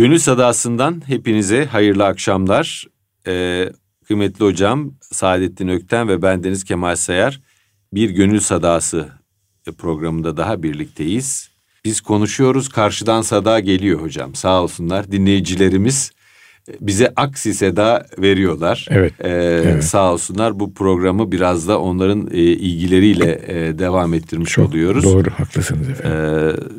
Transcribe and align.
Gönül 0.00 0.18
Sadası'ndan 0.18 1.02
hepinize 1.06 1.64
hayırlı 1.64 2.04
akşamlar. 2.04 2.86
Ee, 3.26 3.72
kıymetli 4.04 4.44
hocam 4.44 4.94
Saadettin 5.00 5.68
Ökten 5.68 6.08
ve 6.08 6.22
bendeniz 6.22 6.64
Kemal 6.64 6.96
Sayar 6.96 7.40
bir 7.92 8.10
Gönül 8.10 8.40
Sadası 8.40 9.08
programında 9.78 10.36
daha 10.36 10.62
birlikteyiz. 10.62 11.50
Biz 11.84 12.00
konuşuyoruz 12.00 12.68
karşıdan 12.68 13.22
sada 13.22 13.60
geliyor 13.60 14.00
hocam 14.00 14.34
sağ 14.34 14.62
olsunlar 14.62 15.12
dinleyicilerimiz 15.12 16.12
bize 16.80 17.12
aksi 17.16 17.54
seda 17.54 18.06
veriyorlar. 18.18 18.86
Evet, 18.90 19.12
ee, 19.20 19.28
evet. 19.64 19.84
Sağ 19.84 20.12
olsunlar 20.12 20.60
bu 20.60 20.74
programı 20.74 21.32
biraz 21.32 21.68
da 21.68 21.80
onların 21.80 22.28
e, 22.32 22.38
ilgileriyle 22.38 23.40
e, 23.46 23.78
devam 23.78 24.14
ettirmiş 24.14 24.52
Çok 24.52 24.68
oluyoruz. 24.68 25.04
Doğru 25.04 25.30
haklısınız 25.30 25.90
efendim. 25.90 26.20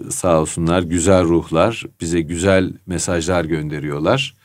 Ee, 0.07 0.11
sağ 0.11 0.41
olsunlar 0.41 0.83
güzel 0.83 1.23
ruhlar 1.23 1.86
bize 2.02 2.21
güzel 2.21 2.73
mesajlar 2.88 3.46
gönderiyorlar. 3.46 4.36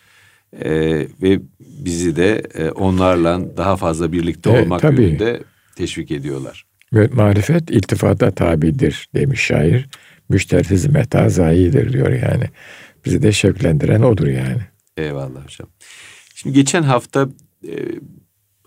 Ee, 0.64 1.06
ve 1.23 1.41
bizi 1.61 2.16
de 2.16 2.42
e, 2.55 2.70
onlarla 2.70 3.56
daha 3.56 3.77
fazla 3.77 4.12
birlikte 4.12 4.50
Evet, 4.50 4.62
olmak 4.64 4.80
tabii. 4.80 5.03
yönünde 5.03 5.42
teşvik 5.77 6.11
ediyorlar. 6.11 6.64
Ve 6.92 7.09
marifet 7.12 7.70
iltifata 7.70 8.30
tabidir 8.30 9.09
demiş 9.14 9.41
şair. 9.41 9.89
Müşterisiz 10.28 10.87
meta 10.87 11.28
zayidir 11.28 11.92
diyor 11.92 12.11
yani. 12.11 12.45
Bizi 13.05 13.23
de 13.23 13.33
şevklendiren 13.33 14.03
odur 14.03 14.27
yani. 14.27 14.62
Eyvallah 14.96 15.45
hocam. 15.45 15.68
Şimdi 16.34 16.55
geçen 16.55 16.82
hafta 16.82 17.28
e, 17.68 17.73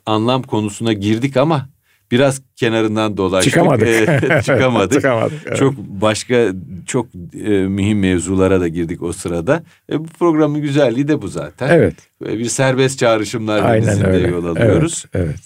anlam 0.06 0.44
konusuna 0.44 0.94
girdik 0.94 1.38
ama 1.38 1.70
biraz 2.12 2.42
kenarından 2.56 3.18
dolaştık. 3.18 3.54
Çıkamadık. 3.54 3.88
E, 4.10 4.42
çıkamadık. 4.46 4.94
Çıkamadık, 4.94 5.42
evet. 5.46 5.58
Çok 5.58 5.78
başka 5.78 6.48
çok 6.86 7.08
e, 7.34 7.50
mühim 7.50 8.00
mevzulara 8.00 8.62
da 8.62 8.68
girdik 8.68 9.04
o 9.04 9.14
sırada. 9.14 9.64
E, 9.92 10.00
bu 10.00 10.08
programın 10.08 10.62
güzelliği 10.62 11.08
de 11.08 11.22
bu 11.22 11.28
zaten. 11.28 11.70
Evet. 11.70 11.96
Böyle 12.22 12.40
bir 12.40 12.46
serbest 12.46 13.00
çağrışımlar 13.00 13.74
denizinde 13.74 14.28
yol 14.28 14.46
alıyoruz. 14.46 15.06
Evet, 15.14 15.28
evet. 15.28 15.40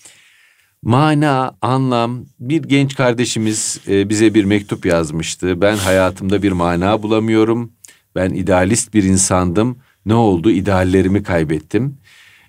Mana, 0.83 1.55
anlam. 1.61 2.25
Bir 2.39 2.63
genç 2.63 2.95
kardeşimiz 2.95 3.79
e, 3.87 4.09
bize 4.09 4.33
bir 4.33 4.45
mektup 4.45 4.85
yazmıştı. 4.85 5.61
Ben 5.61 5.75
hayatımda 5.75 6.43
bir 6.43 6.51
mana 6.51 7.03
bulamıyorum. 7.03 7.71
Ben 8.15 8.29
idealist 8.29 8.93
bir 8.93 9.03
insandım. 9.03 9.77
Ne 10.05 10.13
oldu? 10.13 10.51
İdeallerimi 10.51 11.23
kaybettim. 11.23 11.97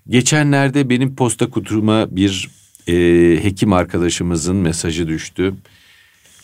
Geçenlerde 0.09 0.91
benim 0.91 1.17
posta 1.17 1.51
kutuma 1.51 2.17
bir 2.17 2.51
e, 2.89 2.95
hekim 3.45 3.73
arkadaşımızın 3.73 4.57
mesajı 4.57 5.09
düştü. 5.09 5.55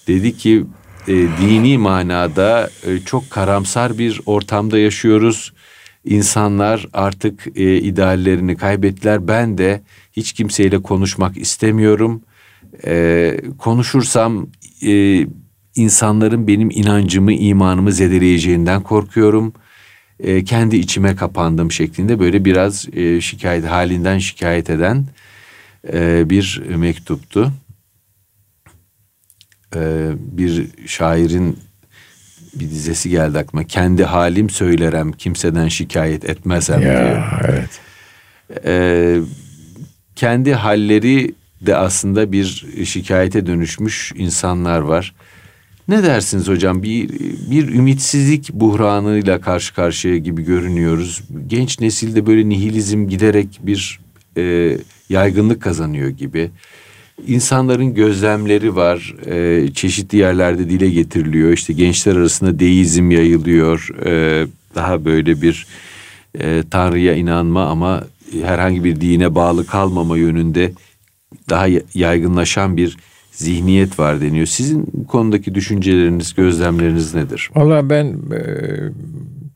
Dedi 0.08 0.36
ki 0.36 0.64
e, 1.08 1.12
dini 1.12 1.78
manada 1.78 2.70
e, 2.86 2.98
çok 2.98 3.31
karamsar 3.31 3.98
bir 3.98 4.20
ortamda 4.27 4.78
yaşıyoruz. 4.78 5.53
İnsanlar 6.05 6.86
artık 6.92 7.47
e, 7.56 7.77
ideallerini 7.77 8.56
kaybettiler. 8.56 9.28
Ben 9.28 9.58
de 9.58 9.83
hiç 10.12 10.33
kimseyle 10.33 10.83
konuşmak 10.83 11.36
istemiyorum. 11.36 12.22
E, 12.86 13.36
konuşursam 13.58 14.47
e, 14.86 15.27
insanların 15.75 16.47
benim 16.47 16.70
inancımı, 16.70 17.33
imanımı 17.33 17.92
zedeleyeceğinden 17.92 18.83
korkuyorum. 18.83 19.53
E, 20.22 20.44
kendi 20.44 20.76
içime 20.76 21.16
kapandım 21.16 21.72
şeklinde 21.72 22.18
böyle 22.20 22.44
biraz 22.44 22.88
e, 22.92 23.20
şikayet 23.20 23.66
halinden 23.66 24.18
şikayet 24.18 24.70
eden 24.70 25.06
e, 25.92 26.30
bir 26.30 26.62
mektuptu. 26.68 27.52
E, 29.76 30.10
bir 30.16 30.66
şairin 30.86 31.58
bir 32.54 32.70
dizesi 32.70 33.10
geldi 33.10 33.38
aklıma. 33.38 33.64
Kendi 33.64 34.04
halim 34.04 34.50
söylerem, 34.50 35.12
kimseden 35.12 35.68
şikayet 35.68 36.24
etmezem. 36.24 36.82
Ya 36.82 37.41
evet. 37.48 37.80
Ee, 38.64 39.18
kendi 40.16 40.54
halleri 40.54 41.34
de 41.60 41.76
aslında 41.76 42.32
bir 42.32 42.66
şikayete 42.84 43.46
dönüşmüş 43.46 44.12
insanlar 44.16 44.80
var. 44.80 45.14
Ne 45.91 46.03
dersiniz 46.03 46.49
hocam? 46.49 46.83
Bir 46.83 47.09
bir 47.51 47.69
ümitsizlik 47.69 48.53
buhranıyla 48.53 49.41
karşı 49.41 49.75
karşıya 49.75 50.17
gibi 50.17 50.43
görünüyoruz. 50.43 51.23
Genç 51.47 51.81
nesilde 51.81 52.27
böyle 52.27 52.49
nihilizm 52.49 53.09
giderek 53.09 53.61
bir 53.62 54.01
e, 54.37 54.77
yaygınlık 55.09 55.62
kazanıyor 55.62 56.09
gibi. 56.09 56.51
İnsanların 57.27 57.95
gözlemleri 57.95 58.77
var. 58.77 59.15
e, 59.27 59.69
çeşitli 59.75 60.19
yerlerde 60.19 60.71
dile 60.71 60.91
getiriliyor. 60.91 61.53
İşte 61.53 61.73
gençler 61.73 62.17
arasında 62.17 62.59
deizm 62.59 63.11
yayılıyor. 63.11 63.89
E, 64.07 64.47
daha 64.75 65.05
böyle 65.05 65.43
bir 65.43 65.67
e, 66.41 66.62
Tanrı'ya 66.71 67.15
inanma 67.15 67.67
ama 67.67 68.05
herhangi 68.43 68.84
bir 68.84 69.01
dine 69.01 69.34
bağlı 69.34 69.67
kalmama 69.67 70.17
yönünde 70.19 70.72
daha 71.49 71.67
yaygınlaşan 71.95 72.77
bir 72.77 72.97
zihniyet 73.41 73.99
var 73.99 74.21
deniyor. 74.21 74.47
Sizin 74.47 74.87
bu 74.93 75.06
konudaki 75.06 75.55
düşünceleriniz, 75.55 76.34
gözlemleriniz 76.34 77.15
nedir? 77.15 77.51
Valla 77.55 77.91
ben 77.91 78.06
e, 78.34 78.43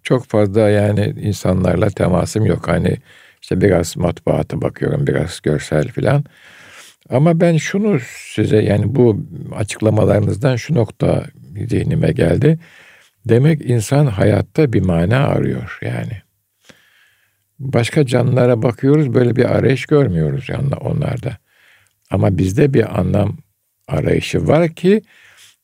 çok 0.03 0.25
fazla 0.25 0.61
yani 0.61 1.15
insanlarla 1.21 1.91
temasım 1.91 2.47
yok. 2.47 2.69
Hani 2.69 2.97
işte 3.43 3.61
biraz 3.61 3.97
matbuata 3.97 4.63
bakıyorum, 4.63 5.07
biraz 5.07 5.41
görsel 5.41 5.89
filan. 5.89 6.25
Ama 7.11 7.41
ben 7.41 7.57
şunu 7.57 7.99
size 8.35 8.57
yani 8.57 8.95
bu 8.95 9.21
açıklamalarınızdan 9.57 10.57
şu 10.57 10.75
nokta 10.75 11.25
zihnime 11.69 12.13
geldi. 12.13 12.59
Demek 13.29 13.71
insan 13.71 14.07
hayatta 14.07 14.73
bir 14.73 14.83
mana 14.83 15.19
arıyor 15.19 15.79
yani. 15.83 16.23
Başka 17.59 18.07
canlılara 18.07 18.63
bakıyoruz 18.63 19.15
böyle 19.15 19.37
bir 19.37 19.45
arayış 19.45 19.87
görmüyoruz 19.87 20.49
yani 20.49 20.75
onlarda. 20.75 21.37
Ama 22.11 22.39
bizde 22.39 22.75
bir 22.75 23.01
anlam 23.01 23.37
arayışı 23.89 24.49
var 24.49 24.75
ki 24.75 25.03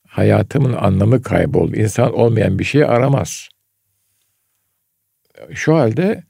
hayatımın 0.07 0.73
anlamı 0.73 1.21
kayboldu. 1.21 1.75
İnsan 1.75 2.13
olmayan 2.13 2.59
bir 2.59 2.63
şey 2.63 2.83
aramaz. 2.83 3.49
Şu 5.53 5.75
halde 5.75 6.23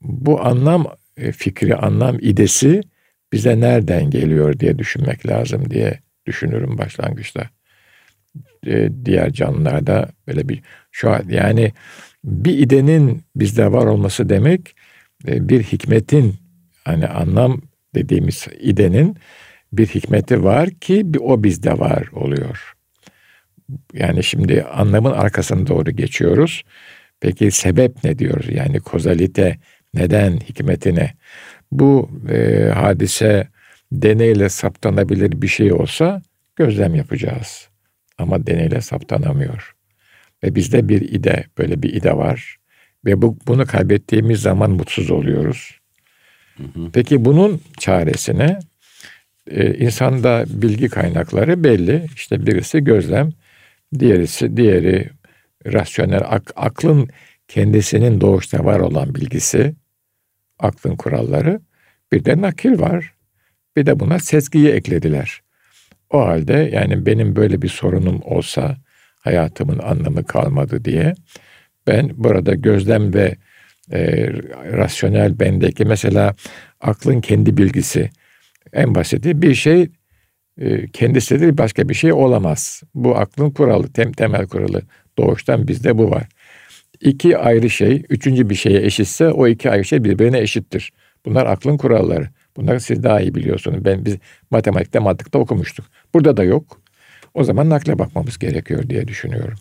bu 0.00 0.40
anlam 0.44 0.86
e, 1.16 1.32
fikri, 1.32 1.76
anlam 1.76 2.16
idesi 2.20 2.80
bize 3.32 3.60
nereden 3.60 4.10
geliyor 4.10 4.58
diye 4.58 4.78
düşünmek 4.78 5.26
lazım 5.26 5.70
diye 5.70 6.00
düşünürüm 6.26 6.78
başlangıçta. 6.78 7.50
E, 8.66 8.88
diğer 9.04 9.32
canlılarda 9.32 10.08
böyle 10.26 10.48
bir 10.48 10.62
şu 10.90 11.10
an 11.10 11.22
yani 11.28 11.72
bir 12.24 12.58
idenin 12.58 13.22
bizde 13.36 13.72
var 13.72 13.86
olması 13.86 14.28
demek 14.28 14.76
e, 15.28 15.48
bir 15.48 15.62
hikmetin 15.62 16.34
hani 16.84 17.06
anlam 17.06 17.60
dediğimiz 17.94 18.46
idenin 18.60 19.16
bir 19.72 19.86
hikmeti 19.86 20.44
var 20.44 20.70
ki 20.70 21.06
o 21.20 21.44
bizde 21.44 21.78
var 21.78 22.08
oluyor. 22.12 22.74
Yani 23.92 24.24
şimdi 24.24 24.62
anlamın 24.62 25.12
arkasına 25.12 25.66
doğru 25.66 25.90
geçiyoruz. 25.90 26.62
Peki 27.20 27.50
sebep 27.50 28.04
ne 28.04 28.18
diyoruz? 28.18 28.46
Yani 28.50 28.80
kozalite 28.80 29.58
neden 29.94 30.36
hikmetine? 30.36 31.14
Bu 31.72 32.10
e, 32.30 32.70
hadise 32.74 33.48
deneyle 33.92 34.48
saptanabilir 34.48 35.42
bir 35.42 35.48
şey 35.48 35.72
olsa 35.72 36.22
gözlem 36.56 36.94
yapacağız. 36.94 37.68
Ama 38.18 38.46
deneyle 38.46 38.80
saptanamıyor. 38.80 39.74
Ve 40.44 40.54
bizde 40.54 40.88
bir 40.88 41.00
ide, 41.00 41.44
böyle 41.58 41.82
bir 41.82 41.92
ide 41.92 42.16
var. 42.16 42.56
Ve 43.04 43.22
bu, 43.22 43.38
bunu 43.46 43.66
kaybettiğimiz 43.66 44.40
zaman 44.40 44.70
mutsuz 44.70 45.10
oluyoruz. 45.10 45.78
Hı 46.56 46.62
hı. 46.62 46.90
Peki 46.92 47.24
bunun 47.24 47.60
çaresine 47.78 48.58
e, 49.50 49.74
insanda 49.74 50.44
bilgi 50.48 50.88
kaynakları 50.88 51.64
belli. 51.64 52.06
İşte 52.14 52.46
birisi 52.46 52.84
gözlem, 52.84 53.30
diğerisi 53.98 54.56
diğeri 54.56 55.10
rasyonel 55.66 56.22
ak, 56.24 56.52
aklın 56.56 57.08
kendisinin 57.48 58.20
doğuşta 58.20 58.64
var 58.64 58.80
olan 58.80 59.14
bilgisi, 59.14 59.74
aklın 60.58 60.96
kuralları. 60.96 61.60
Bir 62.12 62.24
de 62.24 62.40
nakil 62.40 62.80
var. 62.80 63.14
Bir 63.76 63.86
de 63.86 64.00
buna 64.00 64.18
sezgiyi 64.18 64.68
eklediler. 64.68 65.42
O 66.10 66.26
halde 66.26 66.70
yani 66.72 67.06
benim 67.06 67.36
böyle 67.36 67.62
bir 67.62 67.68
sorunum 67.68 68.20
olsa 68.24 68.76
hayatımın 69.20 69.78
anlamı 69.78 70.24
kalmadı 70.24 70.84
diye 70.84 71.14
ben 71.86 72.10
burada 72.14 72.54
gözlem 72.54 73.14
ve 73.14 73.36
e, 73.92 74.28
rasyonel 74.72 75.40
bendeki 75.40 75.84
mesela 75.84 76.34
aklın 76.80 77.20
kendi 77.20 77.56
bilgisi 77.56 78.10
en 78.72 78.94
basiti 78.94 79.42
bir 79.42 79.54
şey 79.54 79.88
e, 80.58 80.88
kendisidir 80.88 81.58
başka 81.58 81.88
bir 81.88 81.94
şey 81.94 82.12
olamaz. 82.12 82.82
Bu 82.94 83.16
aklın 83.16 83.50
kuralı, 83.50 83.92
tem, 83.92 84.12
temel 84.12 84.46
kuralı. 84.46 84.82
Doğuştan 85.18 85.68
bizde 85.68 85.98
bu 85.98 86.10
var. 86.10 86.28
İki 87.00 87.38
ayrı 87.38 87.70
şey, 87.70 88.04
üçüncü 88.08 88.50
bir 88.50 88.54
şeye 88.54 88.82
eşitse 88.82 89.28
o 89.28 89.48
iki 89.48 89.70
ayrı 89.70 89.84
şey 89.84 90.04
birbirine 90.04 90.38
eşittir. 90.38 90.92
Bunlar 91.26 91.46
aklın 91.46 91.76
kuralları. 91.76 92.28
Bunları 92.56 92.80
siz 92.80 93.02
daha 93.02 93.20
iyi 93.20 93.34
biliyorsunuz. 93.34 93.84
Ben 93.84 94.04
biz 94.04 94.16
matematikte 94.50 94.98
mantıkta 94.98 95.38
okumuştuk. 95.38 95.86
Burada 96.14 96.36
da 96.36 96.44
yok. 96.44 96.80
O 97.34 97.44
zaman 97.44 97.70
nakle 97.70 97.98
bakmamız 97.98 98.38
gerekiyor 98.38 98.88
diye 98.88 99.08
düşünüyorum. 99.08 99.58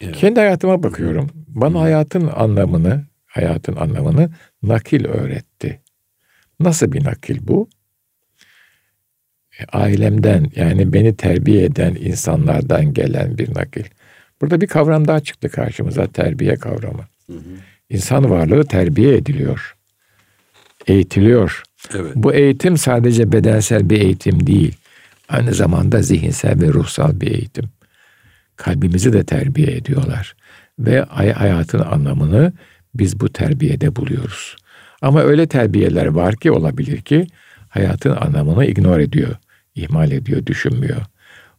Evet. 0.00 0.16
Kendi 0.16 0.40
hayatıma 0.40 0.82
bakıyorum. 0.82 1.30
Bana 1.48 1.80
hayatın 1.80 2.26
anlamını, 2.26 3.04
hayatın 3.26 3.76
anlamını 3.76 4.30
nakil 4.62 5.04
öğretti. 5.04 5.80
Nasıl 6.62 6.92
bir 6.92 7.04
nakil 7.04 7.38
bu? 7.42 7.68
E, 9.60 9.64
ailemden 9.72 10.46
yani 10.56 10.92
beni 10.92 11.16
terbiye 11.16 11.64
eden 11.64 11.94
insanlardan 11.94 12.94
gelen 12.94 13.38
bir 13.38 13.54
nakil. 13.54 13.84
Burada 14.40 14.60
bir 14.60 14.66
kavram 14.66 15.08
daha 15.08 15.20
çıktı 15.20 15.48
karşımıza 15.48 16.06
terbiye 16.06 16.56
kavramı. 16.56 17.06
Hı 17.26 17.32
hı. 17.32 17.56
İnsan 17.90 18.30
varlığı 18.30 18.64
terbiye 18.64 19.16
ediliyor. 19.16 19.76
Eğitiliyor. 20.86 21.62
Evet. 21.94 22.12
Bu 22.14 22.34
eğitim 22.34 22.78
sadece 22.78 23.32
bedensel 23.32 23.90
bir 23.90 24.00
eğitim 24.00 24.46
değil. 24.46 24.76
Aynı 25.28 25.54
zamanda 25.54 26.02
zihinsel 26.02 26.60
ve 26.60 26.68
ruhsal 26.68 27.20
bir 27.20 27.30
eğitim. 27.30 27.64
Kalbimizi 28.56 29.12
de 29.12 29.24
terbiye 29.24 29.76
ediyorlar. 29.76 30.36
Ve 30.78 31.00
hayatın 31.34 31.78
anlamını 31.78 32.52
biz 32.94 33.20
bu 33.20 33.28
terbiyede 33.28 33.96
buluyoruz. 33.96 34.56
Ama 35.02 35.22
öyle 35.22 35.46
terbiyeler 35.46 36.06
var 36.06 36.36
ki 36.36 36.50
olabilir 36.50 37.00
ki 37.00 37.26
hayatın 37.68 38.16
anlamını 38.16 38.66
ignor 38.66 38.98
ediyor, 38.98 39.36
ihmal 39.74 40.12
ediyor, 40.12 40.46
düşünmüyor. 40.46 41.02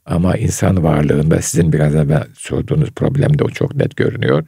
Ama 0.06 0.38
insan 0.38 0.84
varlığında 0.84 1.42
sizin 1.42 1.74
biraz 1.74 1.96
evvel 1.96 2.28
sorduğunuz 2.34 2.92
problemde 2.92 3.44
o 3.44 3.50
çok 3.50 3.76
net 3.76 3.96
görünüyor. 3.96 4.44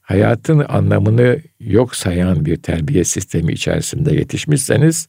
Hayatın 0.00 0.64
anlamını 0.68 1.40
yok 1.60 1.96
sayan 1.96 2.44
bir 2.44 2.56
terbiye 2.56 3.04
sistemi 3.04 3.52
içerisinde 3.52 4.14
yetişmişseniz 4.14 5.08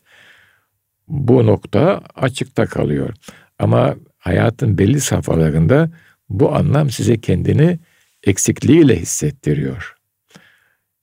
bu 1.07 1.45
nokta 1.45 2.01
açıkta 2.15 2.65
kalıyor. 2.65 3.13
Ama 3.59 3.95
hayatın 4.17 4.77
belli 4.77 4.99
safhalarında 4.99 5.91
bu 6.29 6.55
anlam 6.55 6.89
size 6.89 7.17
kendini 7.17 7.79
eksikliğiyle 8.23 8.99
hissettiriyor. 8.99 9.95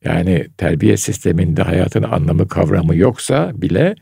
Yani 0.05 0.47
terbiye 0.57 0.97
sisteminde 0.97 1.63
hayatın 1.63 2.03
anlamı 2.03 2.49
kavramı 2.49 2.97
yoksa 2.97 3.53
bile 3.55 3.95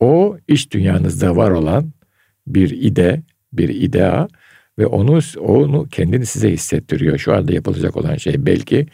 o 0.00 0.38
iç 0.48 0.70
dünyanızda 0.70 1.36
var 1.36 1.50
olan 1.50 1.92
bir 2.46 2.70
ide, 2.70 3.22
bir 3.52 3.68
idea 3.68 4.28
ve 4.78 4.86
onu 4.86 5.20
onu 5.38 5.88
kendini 5.88 6.26
size 6.26 6.50
hissettiriyor. 6.50 7.18
Şu 7.18 7.34
anda 7.34 7.52
yapılacak 7.52 7.96
olan 7.96 8.16
şey 8.16 8.46
belki 8.46 8.86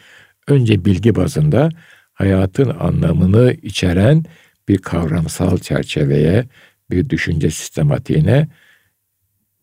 önce 0.47 0.85
bilgi 0.85 1.15
bazında 1.15 1.69
hayatın 2.13 2.69
anlamını 2.79 3.55
içeren 3.61 4.23
bir 4.67 4.77
kavramsal 4.77 5.57
çerçeveye, 5.57 6.45
bir 6.91 7.09
düşünce 7.09 7.51
sistematiğine 7.51 8.47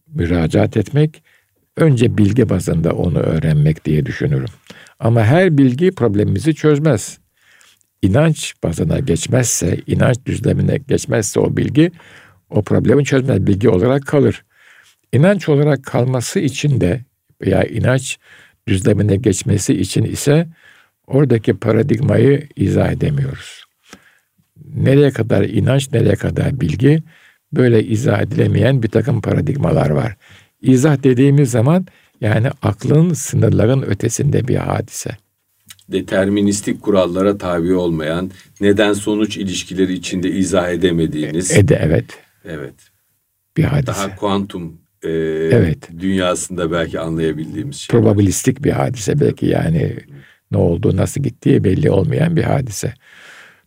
müracaat 0.07 0.77
etmek, 0.77 1.23
önce 1.77 2.19
bilgi 2.19 2.49
bazında 2.49 2.93
onu 2.93 3.19
öğrenmek 3.19 3.85
diye 3.85 4.07
düşünürüm. 4.07 4.51
Ama 4.99 5.25
her 5.25 5.59
bilgi 5.59 5.91
problemimizi 5.91 6.55
çözmez. 6.55 7.19
İnanç 8.03 8.55
bazına 8.63 8.99
geçmezse, 8.99 9.81
inanç 9.87 10.17
düzlemine 10.27 10.77
geçmezse 10.77 11.41
o 11.41 11.57
bilgi 11.57 11.91
o 12.51 12.63
problemi 12.63 13.05
çözmez, 13.05 13.47
bilgi 13.47 13.69
olarak 13.69 14.07
kalır. 14.07 14.45
İnanç 15.13 15.49
olarak 15.49 15.85
kalması 15.85 16.41
için 16.41 16.81
de 16.81 17.01
veya 17.43 17.65
inanç 17.65 18.19
düzlemine 18.69 19.17
geçmesi 19.17 19.75
için 19.75 20.05
ise 20.05 20.49
oradaki 21.07 21.55
paradigmayı 21.55 22.49
izah 22.57 22.93
edemiyoruz. 22.93 23.65
Nereye 24.75 25.11
kadar 25.11 25.43
inanç, 25.43 25.93
nereye 25.93 26.15
kadar 26.15 26.61
bilgi 26.61 27.03
böyle 27.53 27.85
izah 27.85 28.23
edilemeyen 28.23 28.83
bir 28.83 28.89
takım 28.89 29.21
paradigmalar 29.21 29.91
var. 29.91 30.17
İzah 30.63 31.03
dediğimiz 31.03 31.51
zaman 31.51 31.87
yani 32.21 32.49
aklın 32.63 33.13
sınırların 33.13 33.83
ötesinde 33.83 34.49
bir 34.49 34.57
hadise. 34.57 35.11
Deterministik 35.89 36.83
kurallara 36.83 37.39
tabi 37.39 37.75
olmayan, 37.75 38.31
neden 38.61 38.93
sonuç 38.93 39.37
ilişkileri 39.37 39.93
içinde 39.93 40.31
izah 40.31 40.71
edemediğiniz. 40.71 41.51
Ede 41.51 41.81
evet. 41.83 42.05
Evet. 42.45 42.75
Bir 43.57 43.65
hadise. 43.65 43.87
Daha 43.87 44.17
kuantum 44.17 44.81
e, 45.03 45.11
evet. 45.53 45.89
dünyasında 46.01 46.73
belki 46.73 47.01
anlayabildiğimiz 47.01 47.77
şey. 47.77 48.01
Probabilistik 48.01 48.65
bir 48.65 48.73
hadise 48.73 49.21
belki 49.21 49.47
yani 49.47 49.97
ne 50.51 50.59
oldu, 50.59 50.97
nasıl 50.97 51.23
gittiği 51.23 51.65
belli 51.65 51.91
olmayan 51.91 52.37
bir 52.37 52.43
hadise. 52.43 52.95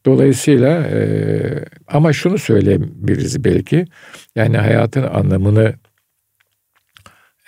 Dolayısıyla 0.05 0.83
e, 0.83 1.65
ama 1.87 2.13
şunu 2.13 2.37
söyleyebiliriz 2.37 3.43
belki 3.43 3.85
yani 4.35 4.57
hayatın 4.57 5.03
anlamını 5.03 5.73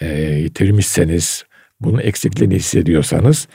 e, 0.02 0.22
yitirmişseniz, 0.22 1.44
bunun 1.82 2.00
eksikliğini 2.00 2.56
hissediyorsanız 2.56 3.48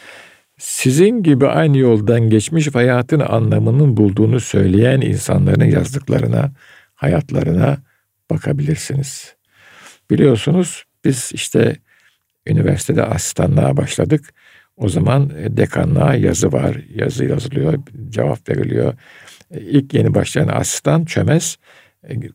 sizin 0.58 1.22
gibi 1.22 1.46
aynı 1.46 1.78
yoldan 1.78 2.30
geçmiş 2.30 2.74
hayatın 2.74 3.20
anlamının 3.20 3.96
bulduğunu 3.96 4.40
söyleyen 4.40 5.00
insanların 5.00 5.64
yazdıklarına, 5.64 6.52
hayatlarına 6.94 7.78
bakabilirsiniz. 8.30 9.34
Biliyorsunuz 10.10 10.84
biz 11.04 11.30
işte 11.34 11.76
üniversitede 12.46 13.04
asistanlığa 13.04 13.76
başladık. 13.76 14.34
O 14.76 14.88
zaman 14.88 15.30
dekanlığa 15.56 16.14
yazı 16.14 16.52
var. 16.52 16.76
Yazı 16.94 17.24
yazılıyor, 17.24 17.78
cevap 18.08 18.48
veriliyor. 18.48 18.94
İlk 19.50 19.94
yeni 19.94 20.14
başlayan 20.14 20.48
asistan 20.48 21.04
çömez 21.04 21.56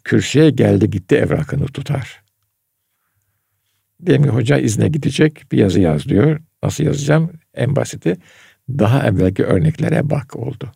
kürsüye 0.03 0.49
geldi 0.49 0.89
gitti 0.89 1.15
evrakını 1.15 1.65
tutar. 1.65 2.28
Diyelim 4.05 4.23
ki 4.23 4.29
hoca 4.29 4.57
izne 4.57 4.87
gidecek 4.87 5.51
bir 5.51 5.57
yazı 5.57 5.79
yaz 5.79 6.05
diyor. 6.05 6.39
Nasıl 6.63 6.83
yazacağım? 6.83 7.31
En 7.53 7.75
basiti 7.75 8.17
daha 8.69 9.07
evvelki 9.07 9.45
örneklere 9.45 10.09
bak 10.09 10.35
oldu. 10.35 10.71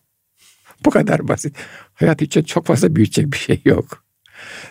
Bu 0.86 0.90
kadar 0.90 1.28
basit. 1.28 1.56
Hayat 1.94 2.22
için 2.22 2.44
çok 2.44 2.66
fazla 2.66 2.96
büyütecek 2.96 3.32
bir 3.32 3.38
şey 3.38 3.62
yok. 3.66 4.06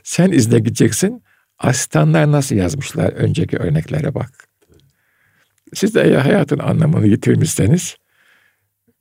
Sen 0.02 0.32
izne 0.32 0.58
gideceksin. 0.58 1.22
Asistanlar 1.58 2.32
nasıl 2.32 2.56
yazmışlar 2.56 3.12
önceki 3.12 3.58
örneklere 3.58 4.14
bak. 4.14 4.48
Siz 5.74 5.94
de 5.94 6.02
eğer 6.02 6.18
hayatın 6.18 6.58
anlamını 6.58 7.06
yitirmişseniz 7.06 7.96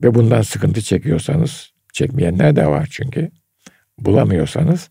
ve 0.03 0.13
bundan 0.13 0.41
sıkıntı 0.41 0.81
çekiyorsanız, 0.81 1.71
çekmeyenler 1.93 2.55
de 2.55 2.67
var 2.67 2.87
çünkü, 2.91 3.31
bulamıyorsanız 3.97 4.89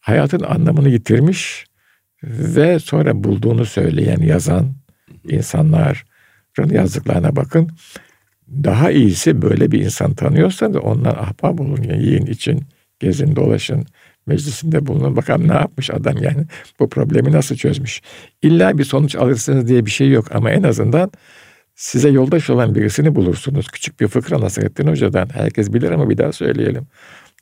hayatın 0.00 0.42
anlamını 0.42 0.88
yitirmiş 0.88 1.66
ve 2.26 2.78
sonra 2.78 3.24
bulduğunu 3.24 3.64
söyleyen, 3.64 4.20
yazan 4.20 4.74
insanların 5.28 6.70
yazdıklarına 6.70 7.36
bakın. 7.36 7.70
Daha 8.48 8.90
iyisi 8.90 9.42
böyle 9.42 9.72
bir 9.72 9.80
insan 9.80 10.14
tanıyorsanız 10.14 10.76
ondan 10.76 11.10
ahbap 11.10 11.60
olun. 11.60 11.82
Yiyin 11.82 12.26
için, 12.26 12.64
gezin, 13.00 13.36
dolaşın, 13.36 13.86
meclisinde 14.26 14.86
bulunun. 14.86 15.16
Bakalım 15.16 15.48
ne 15.48 15.52
yapmış 15.52 15.90
adam 15.90 16.16
yani. 16.22 16.46
Bu 16.80 16.88
problemi 16.88 17.32
nasıl 17.32 17.56
çözmüş. 17.56 18.02
İlla 18.42 18.78
bir 18.78 18.84
sonuç 18.84 19.16
alırsınız 19.16 19.68
diye 19.68 19.86
bir 19.86 19.90
şey 19.90 20.10
yok 20.10 20.34
ama 20.34 20.50
en 20.50 20.62
azından 20.62 21.10
size 21.74 22.08
yoldaş 22.08 22.50
olan 22.50 22.74
birisini 22.74 23.14
bulursunuz. 23.14 23.68
Küçük 23.68 24.00
bir 24.00 24.08
fıkra 24.08 24.40
Nasrettin 24.40 24.86
Hoca'dan. 24.86 25.28
Herkes 25.32 25.72
bilir 25.72 25.90
ama 25.90 26.10
bir 26.10 26.18
daha 26.18 26.32
söyleyelim. 26.32 26.86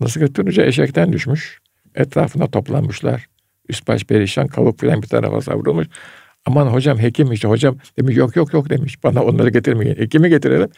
Nasrettin 0.01 0.47
Hoca 0.47 0.65
eşekten 0.65 1.13
düşmüş. 1.13 1.59
Etrafına 1.95 2.47
toplanmışlar. 2.47 3.34
Üst 3.69 3.89
baş 3.89 4.05
perişan 4.05 4.47
kavuk 4.47 4.81
filan 4.81 5.03
bir 5.03 5.09
tarafa 5.09 5.41
savrulmuş. 5.41 5.87
Aman 6.47 6.67
hocam 6.67 6.99
hekim 6.99 7.33
işte 7.33 7.49
hocam 7.49 7.77
demiş 7.99 8.17
yok 8.17 8.37
yok 8.37 8.53
yok 8.53 8.71
demiş. 8.71 9.05
Bana 9.05 9.23
onları 9.23 9.51
getirmeyin. 9.51 9.97
Hekimi 9.97 10.29
getirelim. 10.29 10.69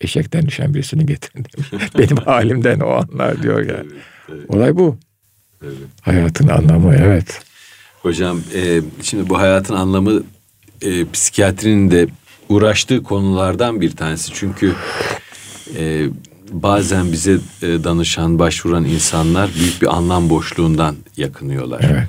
Eşekten 0.00 0.46
düşen 0.46 0.74
birisini 0.74 1.06
getirin 1.06 1.46
demiş. 1.56 1.94
Benim 1.98 2.16
halimden 2.16 2.80
o 2.80 2.88
anlar 2.88 3.42
diyor 3.42 3.58
yani. 3.58 3.90
Olay 4.48 4.76
bu. 4.76 4.98
Evet. 5.62 5.74
Hayatın 6.00 6.48
anlamı 6.48 6.94
evet. 6.94 7.42
Hocam 8.02 8.40
e, 8.54 8.80
şimdi 9.02 9.28
bu 9.28 9.38
hayatın 9.38 9.74
anlamı 9.74 10.22
e, 10.82 11.10
psikiyatrinin 11.10 11.90
de 11.90 12.06
uğraştığı 12.48 13.02
konulardan 13.02 13.80
bir 13.80 13.90
tanesi. 13.90 14.32
Çünkü 14.34 14.72
e, 15.78 16.06
bazen 16.50 17.12
bize 17.12 17.38
e, 17.62 17.66
danışan, 17.84 18.38
başvuran 18.38 18.84
insanlar 18.84 19.50
büyük 19.54 19.82
bir 19.82 19.96
anlam 19.96 20.30
boşluğundan 20.30 20.96
yakınıyorlar. 21.16 21.80
Evet. 21.90 22.08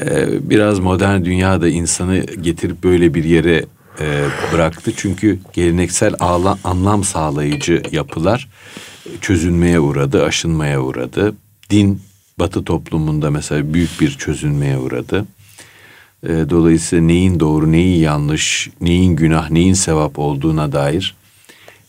E, 0.00 0.28
biraz 0.50 0.78
modern 0.78 1.24
dünyada 1.24 1.68
insanı 1.68 2.18
getirip 2.18 2.84
böyle 2.84 3.14
bir 3.14 3.24
yere 3.24 3.64
e, 4.00 4.24
bıraktı. 4.52 4.92
Çünkü 4.96 5.38
geleneksel 5.52 6.14
anlam 6.64 7.04
sağlayıcı 7.04 7.82
yapılar 7.92 8.48
çözülmeye 9.20 9.80
uğradı, 9.80 10.24
aşınmaya 10.24 10.82
uğradı. 10.82 11.36
Din 11.70 12.00
Batı 12.38 12.64
toplumunda 12.64 13.30
mesela 13.30 13.74
büyük 13.74 14.00
bir 14.00 14.10
çözülmeye 14.10 14.78
uğradı. 14.78 15.24
Dolayısıyla 16.24 17.04
neyin 17.04 17.40
doğru, 17.40 17.72
neyin 17.72 18.02
yanlış, 18.02 18.70
neyin 18.80 19.16
günah, 19.16 19.50
neyin 19.50 19.72
sevap 19.72 20.18
olduğuna 20.18 20.72
dair 20.72 21.16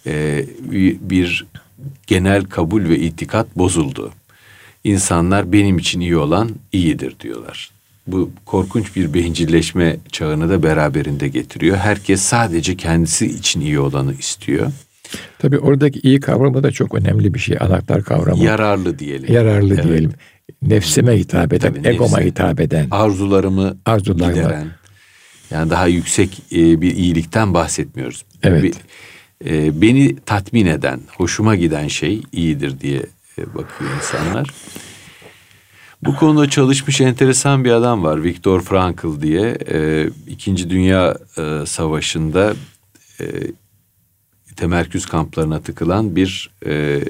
e, 0.06 0.46
bir 1.01 1.46
genel 2.08 2.44
kabul 2.44 2.89
ve 2.89 3.00
itikat 3.00 3.58
bozuldu. 3.58 4.12
İnsanlar 4.84 5.51
benim 5.51 5.77
için 5.77 6.00
iyi 6.00 6.18
olan 6.18 6.50
iyidir 6.72 7.20
diyorlar. 7.20 7.72
Bu 8.11 8.31
korkunç 8.45 8.95
bir 8.95 9.13
bencilleşme 9.13 9.97
çağını 10.11 10.49
da 10.49 10.63
beraberinde 10.63 11.27
getiriyor. 11.27 11.77
Herkes 11.77 12.21
sadece 12.21 12.77
kendisi 12.77 13.25
için 13.25 13.61
iyi 13.61 13.79
olanı 13.79 14.13
istiyor. 14.13 14.71
Tabii 15.39 15.59
oradaki 15.59 15.99
iyi 15.99 16.19
kavramı 16.19 16.63
da 16.63 16.71
çok 16.71 16.95
önemli 16.95 17.33
bir 17.33 17.39
şey. 17.39 17.57
Anahtar 17.59 18.03
kavramı. 18.03 18.43
Yararlı 18.43 18.99
diyelim. 18.99 19.33
Yararlı 19.33 19.73
evet. 19.73 19.83
diyelim. 19.83 20.11
Nefsime 20.61 21.17
hitap 21.17 21.53
eden, 21.53 21.73
Tabii, 21.73 21.87
egoma 21.87 22.17
nefse, 22.17 22.29
hitap 22.29 22.59
eden. 22.59 22.87
Arzularımı 22.91 23.77
Arzularımı. 23.85 24.33
gideren. 24.33 24.67
Yani 25.51 25.69
daha 25.69 25.87
yüksek 25.87 26.41
e, 26.51 26.81
bir 26.81 26.95
iyilikten 26.95 27.53
bahsetmiyoruz. 27.53 28.25
Evet. 28.43 28.63
Bir, 28.63 28.73
e, 29.45 29.81
beni 29.81 30.15
tatmin 30.25 30.65
eden, 30.65 31.01
hoşuma 31.17 31.55
giden 31.55 31.87
şey 31.87 32.21
iyidir 32.31 32.79
diye 32.79 33.01
e, 33.37 33.55
bakıyor 33.55 33.89
insanlar. 33.97 34.49
Bu 36.01 36.15
konuda 36.15 36.50
çalışmış 36.50 37.01
enteresan 37.01 37.63
bir 37.63 37.72
adam 37.72 38.03
var. 38.03 38.24
Viktor 38.24 38.62
Frankl 38.62 39.22
diye. 39.22 39.58
E, 39.72 40.10
İkinci 40.27 40.70
Dünya 40.70 41.18
e, 41.38 41.65
Savaşı'nda 41.65 42.53
e, 43.22 43.25
temerküz 44.56 45.06
kamplarına 45.06 45.62
tıkılan 45.62 46.15
bir 46.15 46.50
e, 46.65 47.01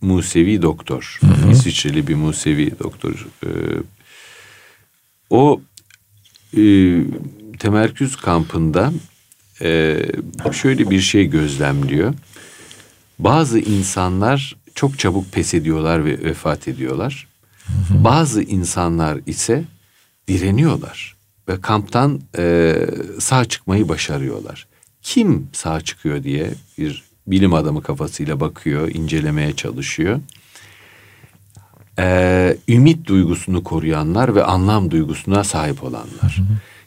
Musevi 0.00 0.62
doktor. 0.62 1.18
Hı 1.20 1.26
hı. 1.26 1.50
İsviçreli 1.50 2.08
bir 2.08 2.14
Musevi 2.14 2.78
doktor. 2.78 3.26
E, 3.46 3.48
o 5.30 5.60
e, 6.56 6.62
temerküz 7.58 8.16
kampında 8.16 8.92
e, 9.62 9.98
şöyle 10.52 10.90
bir 10.90 11.00
şey 11.00 11.26
gözlemliyor. 11.26 12.14
Bazı 13.18 13.58
insanlar 13.58 14.56
çok 14.74 14.98
çabuk 14.98 15.32
pes 15.32 15.54
ediyorlar 15.54 16.04
ve 16.04 16.24
vefat 16.24 16.68
ediyorlar. 16.68 17.33
Bazı 17.90 18.42
insanlar 18.42 19.20
ise 19.26 19.64
direniyorlar 20.28 21.16
ve 21.48 21.60
kamptan 21.60 22.20
e, 22.38 22.76
sağ 23.20 23.44
çıkmayı 23.44 23.88
başarıyorlar. 23.88 24.66
Kim 25.02 25.48
sağ 25.52 25.80
çıkıyor 25.80 26.22
diye 26.22 26.50
bir 26.78 27.04
bilim 27.26 27.54
adamı 27.54 27.82
kafasıyla 27.82 28.40
bakıyor, 28.40 28.88
incelemeye 28.88 29.56
çalışıyor. 29.56 30.20
Ee, 31.98 32.56
ümit 32.68 33.06
duygusunu 33.06 33.64
koruyanlar 33.64 34.34
ve 34.34 34.44
anlam 34.44 34.90
duygusuna 34.90 35.44
sahip 35.44 35.84
olanlar. 35.84 36.40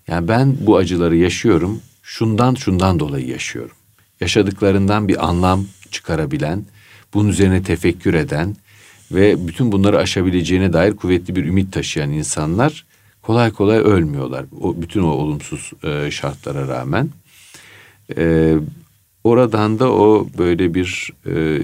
Yani 0.08 0.28
ben 0.28 0.58
bu 0.60 0.78
acıları 0.78 1.16
yaşıyorum, 1.16 1.82
şundan 2.04 2.56
şundan 2.56 3.00
dolayı 3.00 3.28
yaşıyorum. 3.28 3.76
Yaşadıklarından 4.20 5.08
bir 5.08 5.28
anlam 5.28 5.66
çıkarabilen, 5.92 6.66
bunun 7.14 7.30
üzerine 7.30 7.64
tefekkür 7.64 8.14
eden 8.14 8.56
ve 9.12 9.48
bütün 9.48 9.72
bunları 9.72 9.98
aşabileceğine 9.98 10.74
dair 10.74 10.96
kuvvetli 10.96 11.36
bir 11.36 11.46
ümit 11.46 11.74
taşıyan 11.74 12.12
insanlar 12.12 12.86
kolay 13.22 13.52
kolay 13.52 13.78
ölmüyorlar. 13.78 14.46
O 14.62 14.82
bütün 14.82 15.02
o 15.02 15.08
olumsuz 15.08 15.72
e, 15.84 16.12
şartlara 16.12 16.68
rağmen. 16.68 17.10
E, 18.18 18.56
oradan 19.24 19.80
da 19.80 19.92
o 19.92 20.28
böyle 20.38 20.74
bir 20.74 21.10
e, 21.26 21.62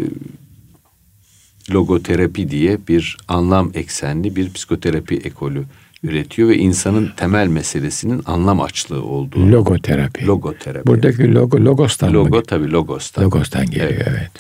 logoterapi 1.74 2.50
diye 2.50 2.78
bir 2.88 3.18
anlam 3.28 3.72
eksenli 3.74 4.36
bir 4.36 4.54
psikoterapi 4.54 5.16
ekolü 5.16 5.64
üretiyor 6.04 6.50
ve 6.50 6.58
insanın 6.58 7.12
temel 7.18 7.48
meselesinin 7.48 8.22
anlam 8.26 8.62
açlığı 8.62 9.04
olduğu. 9.04 9.52
Logoterapi. 9.52 10.26
Logoterapi. 10.28 10.88
Buradaki 10.88 11.34
logo 11.34 11.58
logostan 11.58 12.14
Logo 12.14 12.38
mı? 12.38 12.44
tabii 12.44 12.72
logostan. 12.72 13.24
Logostan 13.24 13.66
geliyor 13.66 13.92
evet. 13.92 14.08
evet. 14.08 14.32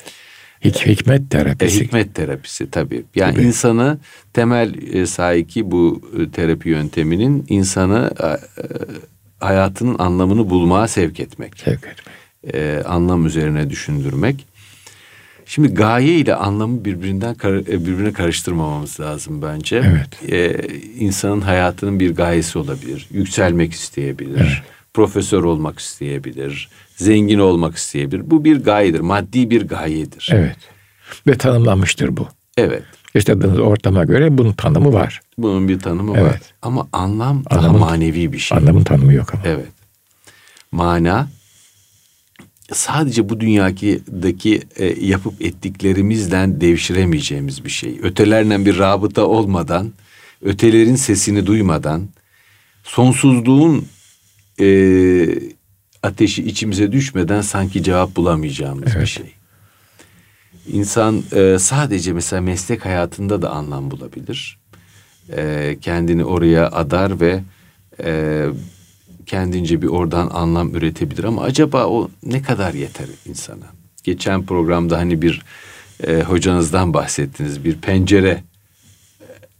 Hik, 0.63 0.87
hikmet 0.87 1.31
terapisi. 1.31 1.79
E, 1.79 1.83
hikmet 1.83 2.15
terapisi 2.15 2.71
tabii. 2.71 3.03
Yani 3.15 3.35
Gibi. 3.35 3.45
insanı 3.45 3.97
temel 4.33 4.93
e, 4.93 5.05
sahiki 5.05 5.71
bu 5.71 6.01
e, 6.19 6.29
terapi 6.29 6.69
yönteminin 6.69 7.45
insanı 7.49 8.11
e, 8.19 8.25
e, 8.25 8.37
hayatının 9.39 9.95
anlamını 9.99 10.49
bulmaya 10.49 10.87
sevk 10.87 11.19
etmek. 11.19 11.59
Sevk 11.59 11.87
etmek. 11.87 12.55
E, 12.55 12.83
anlam 12.83 13.25
üzerine 13.25 13.69
düşündürmek. 13.69 14.45
Şimdi 15.45 15.73
gaye 15.73 16.15
ile 16.15 16.35
anlamı 16.35 16.85
birbirinden 16.85 17.35
e, 17.43 17.85
birbirine 17.85 18.13
karıştırmamamız 18.13 18.99
lazım 18.99 19.41
bence. 19.41 19.83
Evet. 19.85 20.31
Ee, 20.31 20.67
insanın 20.99 21.41
hayatının 21.41 21.99
bir 21.99 22.15
gayesi 22.15 22.57
olabilir. 22.59 23.07
Yükselmek 23.11 23.73
isteyebilir. 23.73 24.39
Evet. 24.39 24.73
Profesör 24.93 25.43
olmak 25.43 25.79
isteyebilir. 25.79 26.69
Zengin 26.95 27.39
olmak 27.39 27.75
isteyebilir. 27.75 28.31
Bu 28.31 28.45
bir 28.45 28.63
gayedir. 28.63 28.99
Maddi 28.99 29.49
bir 29.49 29.67
gayedir. 29.67 30.29
Evet. 30.31 30.57
Ve 31.27 31.37
tanımlanmıştır 31.37 32.17
bu. 32.17 32.27
Evet. 32.57 32.83
Yaşadığınız 33.13 33.59
ortama 33.59 34.03
göre 34.03 34.37
bunun 34.37 34.53
tanımı 34.53 34.93
var. 34.93 35.21
Bunun 35.37 35.67
bir 35.67 35.79
tanımı 35.79 36.13
evet. 36.17 36.23
var. 36.23 36.41
Ama 36.61 36.87
anlam 36.93 37.43
Anlamın, 37.49 37.79
daha 37.79 37.85
manevi 37.89 38.33
bir 38.33 38.39
şey. 38.39 38.57
Anlamın 38.57 38.83
tanımı 38.83 39.13
yok 39.13 39.33
ama. 39.33 39.43
Evet. 39.45 39.67
Mana 40.71 41.27
sadece 42.71 43.29
bu 43.29 43.39
dünyadaki 43.39 44.61
e, 44.75 45.05
yapıp 45.05 45.41
ettiklerimizden 45.41 46.61
devşiremeyeceğimiz 46.61 47.65
bir 47.65 47.69
şey. 47.69 47.99
Ötelerle 48.03 48.65
bir 48.65 48.79
rabıta 48.79 49.25
olmadan, 49.25 49.91
ötelerin 50.41 50.95
sesini 50.95 51.45
duymadan, 51.45 52.09
sonsuzluğun 52.83 53.85
e, 54.59 54.65
ateşi 56.03 56.43
içimize 56.43 56.91
düşmeden 56.91 57.41
sanki 57.41 57.83
cevap 57.83 58.15
bulamayacağımız 58.15 58.87
evet. 58.87 59.01
bir 59.01 59.05
şey. 59.05 59.33
İnsan 60.67 61.23
e, 61.35 61.57
sadece 61.59 62.13
mesela 62.13 62.41
meslek 62.41 62.85
hayatında 62.85 63.41
da 63.41 63.49
anlam 63.49 63.91
bulabilir. 63.91 64.59
E, 65.35 65.77
kendini 65.81 66.25
oraya 66.25 66.71
adar 66.71 67.19
ve 67.19 67.43
e, 68.03 68.45
kendince 69.25 69.81
bir 69.81 69.87
oradan 69.87 70.29
anlam 70.33 70.75
üretebilir 70.75 71.23
ama 71.23 71.41
acaba 71.41 71.85
o 71.87 72.09
ne 72.23 72.41
kadar 72.41 72.73
yeter 72.73 73.07
insana? 73.25 73.65
Geçen 74.03 74.45
programda 74.45 74.97
hani 74.97 75.21
bir 75.21 75.41
e, 76.07 76.21
hocanızdan 76.21 76.93
bahsettiniz. 76.93 77.65
Bir 77.65 77.75
pencere 77.75 78.29
e, 78.29 78.43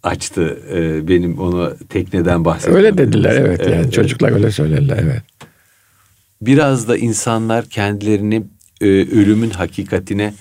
açtı. 0.04 0.60
E, 0.74 1.08
benim 1.08 1.40
onu 1.40 1.78
tekneden 1.90 2.46
bahsettim. 2.46 2.76
Öyle 2.76 2.98
dediler 2.98 3.36
evet, 3.36 3.62
evet 3.64 3.76
yani 3.76 3.92
çocuklar 3.92 4.32
öyle 4.32 4.52
söylerler 4.52 4.98
evet. 4.98 5.24
Biraz 6.46 6.88
da 6.88 6.98
insanlar 6.98 7.66
kendilerini 7.66 8.44
e, 8.82 8.86
ölümün 8.86 9.50
hakikatine 9.50 10.34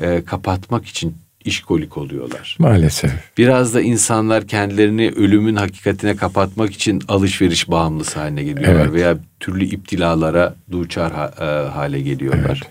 e, 0.00 0.24
kapatmak 0.24 0.86
için 0.86 1.16
işkolik 1.44 1.96
oluyorlar. 1.96 2.56
Maalesef. 2.58 3.12
Biraz 3.38 3.74
da 3.74 3.80
insanlar 3.80 4.46
kendilerini 4.46 5.10
ölümün 5.10 5.56
hakikatine 5.56 6.16
kapatmak 6.16 6.72
için 6.72 7.02
alışveriş 7.08 7.70
bağımlısı 7.70 8.18
haline 8.18 8.42
geliyorlar 8.44 8.84
evet. 8.84 8.92
veya 8.92 9.18
türlü 9.40 9.64
iptilalara 9.64 10.54
duçar 10.70 11.12
ha, 11.12 11.34
e, 11.40 11.68
hale 11.68 12.00
geliyorlar. 12.00 12.62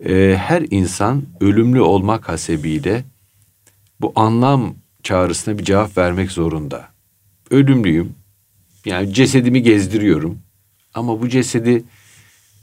Evet. 0.00 0.10
E, 0.10 0.36
her 0.36 0.62
insan 0.70 1.22
ölümlü 1.40 1.80
olmak 1.80 2.28
hasebiyle 2.28 3.04
bu 4.00 4.12
anlam 4.16 4.74
çağrısına 5.02 5.58
bir 5.58 5.64
cevap 5.64 5.98
vermek 5.98 6.32
zorunda. 6.32 6.88
Ölümlüyüm. 7.50 8.14
Yani 8.84 9.14
cesedimi 9.14 9.62
gezdiriyorum. 9.62 10.38
Ama 10.98 11.20
bu 11.20 11.28
cesedi 11.28 11.84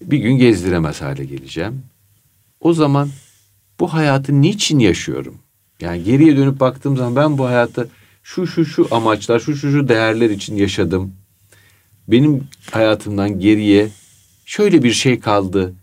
bir 0.01 0.17
gün 0.17 0.37
gezdiremez 0.37 1.01
hale 1.01 1.25
geleceğim. 1.25 1.83
O 2.59 2.73
zaman 2.73 3.09
bu 3.79 3.93
hayatı 3.93 4.41
niçin 4.41 4.79
yaşıyorum? 4.79 5.37
Yani 5.81 6.03
geriye 6.03 6.37
dönüp 6.37 6.59
baktığım 6.59 6.97
zaman 6.97 7.15
ben 7.15 7.37
bu 7.37 7.45
hayatı 7.45 7.89
şu 8.23 8.47
şu 8.47 8.65
şu 8.65 8.87
amaçlar, 8.91 9.39
şu 9.39 9.55
şu 9.55 9.71
şu 9.71 9.87
değerler 9.87 10.29
için 10.29 10.55
yaşadım. 10.55 11.13
Benim 12.07 12.47
hayatımdan 12.71 13.39
geriye 13.39 13.89
şöyle 14.45 14.83
bir 14.83 14.91
şey 14.91 15.19
kaldı. 15.19 15.73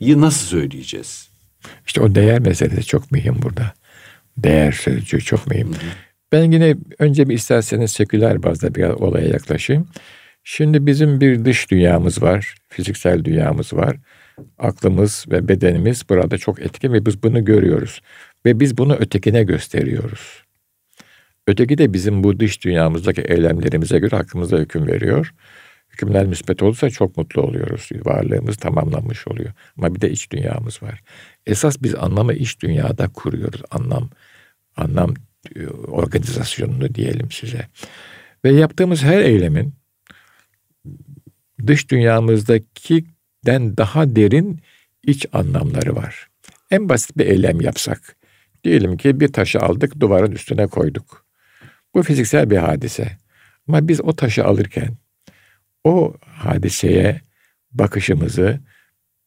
Yı 0.00 0.20
nasıl 0.20 0.46
söyleyeceğiz? 0.46 1.28
İşte 1.86 2.00
o 2.00 2.14
değer 2.14 2.40
meselesi 2.40 2.86
çok 2.86 3.12
mühim 3.12 3.42
burada. 3.42 3.72
Değer 4.38 4.72
sözcüğü 4.72 5.20
çok 5.20 5.46
mühim. 5.46 5.68
Hı 5.68 5.72
hı. 5.72 5.90
Ben 6.32 6.52
yine 6.52 6.76
önce 6.98 7.28
bir 7.28 7.34
isterseniz 7.34 7.92
seküler 7.92 8.42
bazda 8.42 8.74
bir 8.74 8.84
olaya 8.84 9.28
yaklaşayım. 9.28 9.88
Şimdi 10.44 10.86
bizim 10.86 11.20
bir 11.20 11.44
dış 11.44 11.70
dünyamız 11.70 12.22
var, 12.22 12.54
fiziksel 12.68 13.24
dünyamız 13.24 13.72
var 13.72 13.96
aklımız 14.58 15.24
ve 15.30 15.48
bedenimiz 15.48 16.08
burada 16.08 16.38
çok 16.38 16.60
etkin 16.60 16.92
ve 16.92 17.06
biz 17.06 17.22
bunu 17.22 17.44
görüyoruz. 17.44 18.00
Ve 18.46 18.60
biz 18.60 18.78
bunu 18.78 18.94
ötekine 18.94 19.42
gösteriyoruz. 19.42 20.42
Öteki 21.46 21.78
de 21.78 21.92
bizim 21.92 22.24
bu 22.24 22.40
dış 22.40 22.64
dünyamızdaki 22.64 23.20
eylemlerimize 23.20 23.98
göre 23.98 24.16
hakkımızda 24.16 24.58
hüküm 24.58 24.86
veriyor. 24.86 25.34
Hükümler 25.90 26.26
müspet 26.26 26.62
olursa 26.62 26.90
çok 26.90 27.16
mutlu 27.16 27.42
oluyoruz. 27.42 27.88
Varlığımız 28.04 28.56
tamamlanmış 28.56 29.28
oluyor. 29.28 29.52
Ama 29.78 29.94
bir 29.94 30.00
de 30.00 30.10
iç 30.10 30.30
dünyamız 30.30 30.82
var. 30.82 31.02
Esas 31.46 31.82
biz 31.82 31.94
anlamı 31.94 32.32
iç 32.32 32.60
dünyada 32.60 33.08
kuruyoruz. 33.08 33.62
Anlam, 33.70 34.10
anlam 34.76 35.14
e, 35.56 35.66
organizasyonunu 35.68 36.94
diyelim 36.94 37.30
size. 37.30 37.66
Ve 38.44 38.52
yaptığımız 38.52 39.02
her 39.02 39.20
eylemin 39.20 39.74
dış 41.66 41.90
dünyamızdaki 41.90 43.04
den 43.46 43.76
daha 43.76 44.16
derin 44.16 44.60
iç 45.02 45.26
anlamları 45.32 45.96
var. 45.96 46.28
En 46.70 46.88
basit 46.88 47.18
bir 47.18 47.26
eylem 47.26 47.60
yapsak. 47.60 48.16
Diyelim 48.64 48.96
ki 48.96 49.20
bir 49.20 49.28
taşı 49.28 49.60
aldık 49.60 50.00
duvarın 50.00 50.32
üstüne 50.32 50.66
koyduk. 50.66 51.26
Bu 51.94 52.02
fiziksel 52.02 52.50
bir 52.50 52.56
hadise. 52.56 53.18
Ama 53.68 53.88
biz 53.88 54.00
o 54.00 54.12
taşı 54.12 54.44
alırken 54.44 54.96
o 55.84 56.14
hadiseye 56.26 57.20
bakışımızı 57.72 58.60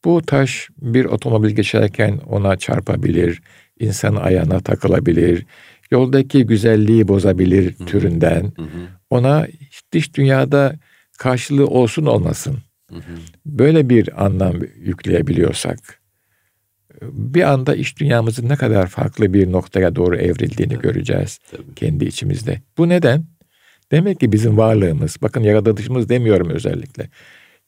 bu 0.04 0.22
taş 0.22 0.68
bir 0.78 1.04
otomobil 1.04 1.50
geçerken 1.50 2.18
ona 2.26 2.56
çarpabilir, 2.56 3.42
insanın 3.80 4.16
ayağına 4.16 4.60
takılabilir, 4.60 5.46
yoldaki 5.90 6.46
güzelliği 6.46 7.08
bozabilir 7.08 7.78
hı 7.78 7.84
hı. 7.84 7.86
türünden. 7.86 8.42
Hı 8.42 8.62
hı. 8.62 8.88
Ona 9.10 9.46
dış 9.92 10.14
dünyada 10.14 10.76
karşılığı 11.16 11.66
olsun 11.66 12.06
olmasın. 12.06 12.58
Hı 12.90 12.96
hı. 12.96 13.00
Böyle 13.46 13.88
bir 13.88 14.24
anlam 14.24 14.54
yükleyebiliyorsak 14.76 16.00
bir 17.02 17.42
anda 17.42 17.74
iş 17.74 18.00
dünyamızın 18.00 18.48
ne 18.48 18.56
kadar 18.56 18.86
farklı 18.86 19.34
bir 19.34 19.52
noktaya 19.52 19.96
doğru 19.96 20.16
evrildiğini 20.16 20.72
Tabii. 20.72 20.82
göreceğiz 20.82 21.38
Tabii. 21.50 21.74
kendi 21.76 22.04
içimizde. 22.04 22.62
Bu 22.78 22.88
neden? 22.88 23.24
Demek 23.92 24.20
ki 24.20 24.32
bizim 24.32 24.56
varlığımız, 24.58 25.16
bakın 25.22 25.42
yaratılışımız 25.42 26.08
demiyorum 26.08 26.50
özellikle. 26.50 27.08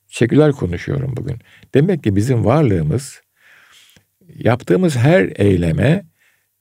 Seküler 0.07 0.52
konuşuyorum 0.52 1.17
bugün. 1.17 1.37
Demek 1.75 2.05
ki 2.05 2.17
bizim 2.17 2.45
varlığımız 2.45 3.21
yaptığımız 4.35 4.97
her 4.97 5.33
eyleme 5.37 6.05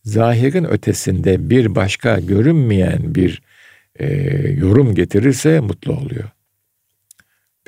zahirin 0.03 0.63
ötesinde 0.63 1.49
bir 1.49 1.75
başka 1.75 2.19
görünmeyen 2.19 3.15
bir 3.15 3.41
e, 3.95 4.07
yorum 4.49 4.95
getirirse 4.95 5.59
mutlu 5.59 5.93
oluyor. 5.93 6.29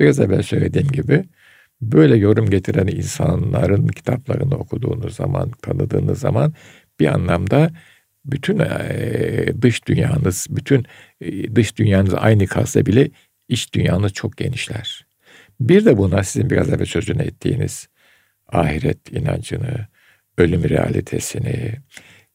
Biraz 0.00 0.20
evvel 0.20 0.42
söylediğim 0.42 0.88
gibi 0.88 1.24
böyle 1.80 2.16
yorum 2.16 2.50
getiren 2.50 2.86
insanların 2.86 3.88
kitaplarını 3.88 4.54
okuduğunuz 4.54 5.16
zaman, 5.16 5.50
tanıdığınız 5.50 6.18
zaman 6.18 6.54
bir 7.00 7.06
anlamda 7.06 7.70
bütün 8.24 8.58
e, 8.58 9.46
dış 9.62 9.86
dünyanız, 9.86 10.46
bütün 10.50 10.86
e, 11.20 11.56
dış 11.56 11.76
dünyanız 11.76 12.14
aynı 12.14 12.46
kalsa 12.46 12.86
bile 12.86 13.10
iç 13.48 13.74
dünyanız 13.74 14.12
çok 14.12 14.36
genişler. 14.36 15.06
Bir 15.60 15.84
de 15.84 15.98
buna 15.98 16.22
sizin 16.22 16.50
biraz 16.50 16.68
evvel 16.68 16.86
sözünü 16.86 17.22
ettiğiniz 17.22 17.88
ahiret 18.48 19.12
inancını, 19.12 19.86
ölüm 20.38 20.68
realitesini, 20.68 21.72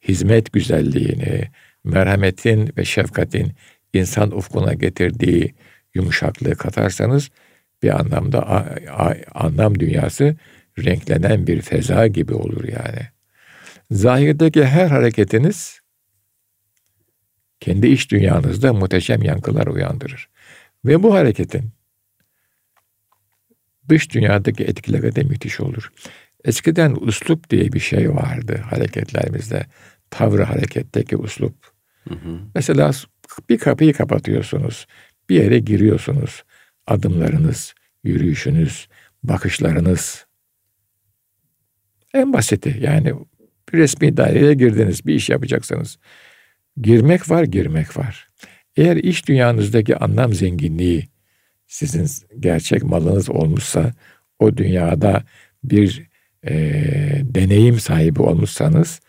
hizmet 0.08 0.54
güzelliğini, 0.54 1.42
merhametin 1.84 2.74
ve 2.78 2.86
şefkatin 2.86 3.52
insan 3.94 4.38
ufkuna 4.38 4.74
getirdiği 4.74 5.54
yumuşaklığı 5.94 6.56
katarsanız 6.56 7.30
bir 7.86 8.00
anlamda 8.00 8.66
anlam 9.36 9.80
dünyası 9.80 10.36
renklenen 10.80 11.48
bir 11.48 11.62
feza 11.62 12.08
gibi 12.08 12.34
olur 12.34 12.64
yani. 12.64 13.08
Zahirdeki 13.92 14.66
her 14.66 14.88
hareketiniz 14.88 15.80
kendi 17.60 17.88
iç 17.88 18.12
dünyanızda 18.12 18.74
muhteşem 18.74 19.22
yankılar 19.22 19.68
uyandırır. 19.68 20.30
Ve 20.86 21.04
bu 21.04 21.14
hareketin 21.14 21.70
dış 23.90 24.12
dünyadaki 24.12 24.64
etkileri 24.64 25.16
de 25.16 25.24
müthiş 25.24 25.60
olur. 25.60 25.92
Eskiden 26.44 26.96
uslup 27.02 27.50
diye 27.50 27.74
bir 27.74 27.80
şey 27.80 28.10
vardı 28.10 28.62
hareketlerimizde. 28.70 29.66
Tavrı 30.10 30.44
hareketteki 30.44 31.18
uslup. 31.18 31.56
Hı 32.10 32.16
hı. 32.16 32.40
Mesela 32.56 32.92
bir 33.50 33.58
kapıyı 33.58 33.94
kapatıyorsunuz. 33.94 34.88
Bir 35.30 35.36
yere 35.36 35.60
giriyorsunuz. 35.60 36.44
Adımlarınız, 36.88 37.74
yürüyüşünüz, 38.04 38.88
bakışlarınız. 39.24 40.26
En 42.14 42.34
basiti 42.34 42.78
yani 42.82 43.14
bir 43.74 43.78
resmi 43.78 44.18
daireye 44.18 44.54
girdiniz, 44.54 45.06
bir 45.06 45.16
iş 45.16 45.30
yapacaksanız. 45.30 45.98
Girmek 46.82 47.30
var, 47.30 47.44
girmek 47.44 47.98
var. 47.98 48.30
Eğer 48.78 48.98
iş 48.98 49.28
dünyanızdaki 49.28 49.98
anlam 49.98 50.34
zenginliği 50.34 51.08
sizin 51.68 52.08
gerçek 52.40 52.84
malınız 52.84 53.30
olmuşsa, 53.30 53.94
o 54.40 54.58
dünyada 54.58 55.24
bir 55.64 56.10
e, 56.48 56.54
deneyim 57.24 57.80
sahibi 57.80 58.22
olmuşsanız, 58.22 59.00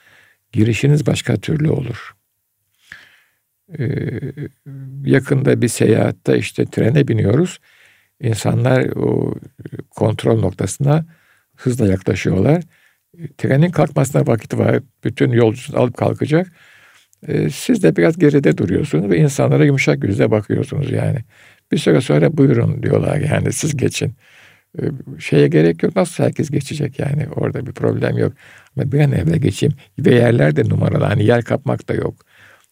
girişiniz 0.52 1.06
başka 1.06 1.37
türlü 1.37 1.71
olur. 1.71 2.16
Ee, 3.79 4.21
yakında 5.05 5.63
bir 5.63 5.69
seyahatte 5.69 6.39
işte 6.39 6.67
trene 6.67 7.09
biniyoruz. 7.09 7.59
İnsanlar 8.21 8.87
o 8.97 9.35
kontrol 9.91 10.41
noktasına 10.41 11.07
hızla 11.57 11.87
yaklaşıyorlar. 11.87 12.63
Trenin 13.39 13.71
kalkmasına 13.71 14.26
vakit 14.26 14.59
var. 14.59 14.81
Bütün 15.05 15.31
yolcusunu 15.33 15.81
alıp 15.81 15.97
kalkacak. 15.97 16.52
Ee, 17.29 17.50
siz 17.50 17.83
de 17.83 17.97
biraz 17.97 18.19
geride 18.19 18.59
duruyorsunuz 18.59 19.11
ve 19.11 19.19
insanlara 19.19 19.65
yumuşak 19.65 20.05
yüzle 20.05 20.31
bakıyorsunuz 20.31 20.91
yani. 20.91 21.19
Bir 21.73 21.79
süre 21.79 22.00
sonra 22.00 22.37
buyurun 22.37 22.83
diyorlar 22.83 23.17
yani 23.17 23.52
siz 23.52 23.76
geçin. 23.76 24.15
Ee, 24.83 24.83
şeye 25.19 25.49
gerek 25.49 25.83
yok 25.83 25.97
nasıl 25.97 26.25
herkes 26.25 26.50
geçecek 26.50 26.99
yani 26.99 27.26
orada 27.37 27.67
bir 27.67 27.73
problem 27.73 28.19
yok. 28.19 28.33
Ama 28.76 28.93
bir 28.93 29.00
an 29.00 29.13
evvel 29.13 29.39
geçeyim 29.39 29.75
ve 29.99 30.15
yerler 30.15 30.57
de 30.57 30.69
numaralı 30.69 31.05
hani 31.05 31.25
yer 31.25 31.45
kapmak 31.45 31.89
da 31.89 31.95
yok. 31.95 32.25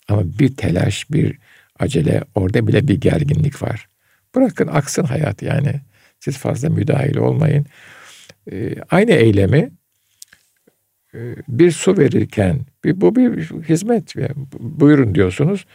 Ama 0.08 0.22
bir 0.38 0.56
telaş 0.56 1.10
bir 1.10 1.38
acele 1.78 2.24
orada 2.34 2.66
bile 2.66 2.88
bir 2.88 3.00
gerginlik 3.00 3.62
var. 3.62 3.88
Bırakın 4.34 4.68
aksın 4.68 5.04
hayat 5.04 5.42
yani. 5.42 5.80
Siz 6.20 6.38
fazla 6.38 6.70
müdahil 6.70 7.16
olmayın. 7.16 7.66
Ee, 8.52 8.74
aynı 8.90 9.10
eylemi 9.10 9.70
e, 11.14 11.18
bir 11.48 11.70
su 11.70 11.98
verirken 11.98 12.60
bir, 12.84 13.00
bu 13.00 13.16
bir 13.16 13.50
hizmet. 13.68 14.16
Yani, 14.16 14.34
buyurun 14.58 15.14
diyorsunuz. 15.14 15.66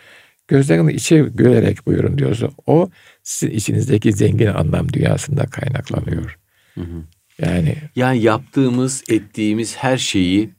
Gözlerinin 0.48 0.88
içi 0.88 1.16
gülerek 1.34 1.86
buyurun 1.86 2.18
diyorsunuz. 2.18 2.54
O 2.66 2.90
sizin 3.24 3.54
içinizdeki 3.54 4.14
zengin 4.14 4.48
anlam 4.48 4.94
dünyasında 4.94 5.46
kaynaklanıyor. 5.46 6.40
Hı 6.76 6.82
hı. 6.82 7.04
Yani 7.42 7.76
yani 7.96 8.22
yaptığımız, 8.22 9.04
ettiğimiz 9.10 9.76
her 9.76 9.98
şeyi 9.98 10.50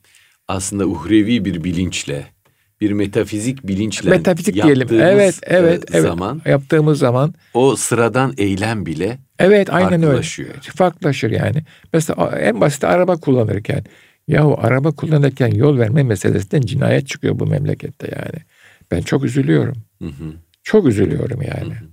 aslında 0.49 0.87
uhrevi 0.87 1.45
bir 1.45 1.65
bilinçle 1.65 2.27
bir 2.81 2.93
metafizik 2.93 3.67
bilinçle 3.69 4.11
metafizik 4.11 4.55
diyelim. 4.55 4.89
Evet, 4.93 5.39
evet, 5.43 5.85
evet. 5.93 6.03
Zaman 6.03 6.43
yaptığımız 6.47 6.99
zaman 6.99 7.35
o 7.55 7.77
sıradan 7.77 8.35
eylem 8.37 8.87
bile 8.87 9.19
Evet, 9.39 9.73
aynen 9.73 10.03
öyle. 10.03 10.23
Farklılaşır 10.61 11.31
yani. 11.31 11.65
Mesela 11.93 12.39
en 12.39 12.61
basit 12.61 12.85
araba 12.85 13.17
kullanırken 13.17 13.85
yahu 14.29 14.57
araba 14.61 14.93
kullanırken 14.93 15.49
yol 15.49 15.79
verme 15.79 16.03
meselesinden 16.03 16.61
cinayet 16.61 17.09
çıkıyor 17.09 17.39
bu 17.39 17.47
memlekette 17.47 18.09
yani. 18.17 18.45
Ben 18.91 19.01
çok 19.01 19.25
üzülüyorum. 19.25 19.77
Hı 20.03 20.09
hı. 20.09 20.33
Çok 20.63 20.87
üzülüyorum 20.87 21.43
yani. 21.43 21.75
Hı 21.75 21.85
hı. 21.85 21.89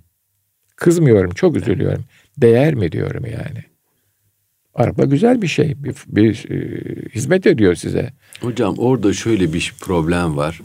Kızmıyorum, 0.75 1.31
çok 1.31 1.55
üzülüyorum. 1.55 2.05
Değer 2.37 2.73
mi 2.73 2.91
diyorum 2.91 3.25
yani. 3.25 3.63
Araba 4.77 5.05
güzel 5.05 5.41
bir 5.41 5.47
şey. 5.47 5.83
Bir, 5.83 5.95
bir 6.07 6.49
e, 6.51 6.81
hizmet 7.15 7.47
ediyor 7.47 7.75
size. 7.75 8.13
Hocam 8.41 8.75
orada 8.77 9.13
şöyle 9.13 9.53
bir 9.53 9.73
problem 9.81 10.37
var. 10.37 10.61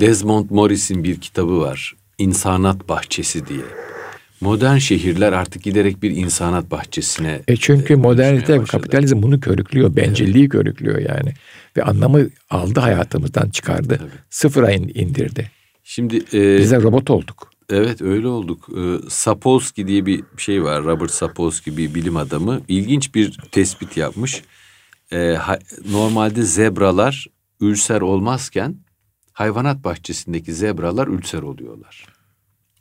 Desmond 0.00 0.50
Morris'in 0.50 1.04
bir 1.04 1.20
kitabı 1.20 1.60
var. 1.60 1.94
İnsanat 2.18 2.88
Bahçesi 2.88 3.46
diye. 3.46 3.64
Modern 4.40 4.76
şehirler 4.76 5.32
artık 5.32 5.62
giderek 5.62 6.02
bir 6.02 6.10
insanat 6.10 6.70
bahçesine. 6.70 7.40
E 7.48 7.56
çünkü 7.56 7.96
modernite, 7.96 8.64
kapitalizm 8.64 9.22
bunu 9.22 9.40
körüklüyor, 9.40 9.96
bencilliği 9.96 10.42
evet. 10.42 10.52
körüklüyor 10.52 10.98
yani. 10.98 11.34
Ve 11.76 11.82
anlamı 11.82 12.28
aldı 12.50 12.80
hayatımızdan 12.80 13.50
çıkardı. 13.50 13.96
Tabii. 13.98 14.10
Sıfıra 14.30 14.70
indirdi. 14.72 15.50
Şimdi 15.84 16.16
e, 16.16 16.58
bize 16.58 16.82
robot 16.82 17.10
olduk. 17.10 17.49
Evet 17.70 18.02
öyle 18.02 18.26
olduk. 18.26 18.68
E, 18.68 19.10
Sapolsky 19.10 19.88
diye 19.88 20.06
bir 20.06 20.24
şey 20.36 20.64
var. 20.64 20.84
Robert 20.84 21.10
Sapolsky 21.10 21.76
bir 21.76 21.94
bilim 21.94 22.16
adamı. 22.16 22.60
İlginç 22.68 23.14
bir 23.14 23.38
tespit 23.52 23.96
yapmış. 23.96 24.42
E, 25.12 25.34
ha, 25.34 25.58
normalde 25.90 26.42
zebralar 26.42 27.26
ülser 27.60 28.00
olmazken 28.00 28.76
hayvanat 29.32 29.84
bahçesindeki 29.84 30.54
zebralar 30.54 31.08
ülser 31.08 31.42
oluyorlar. 31.42 32.06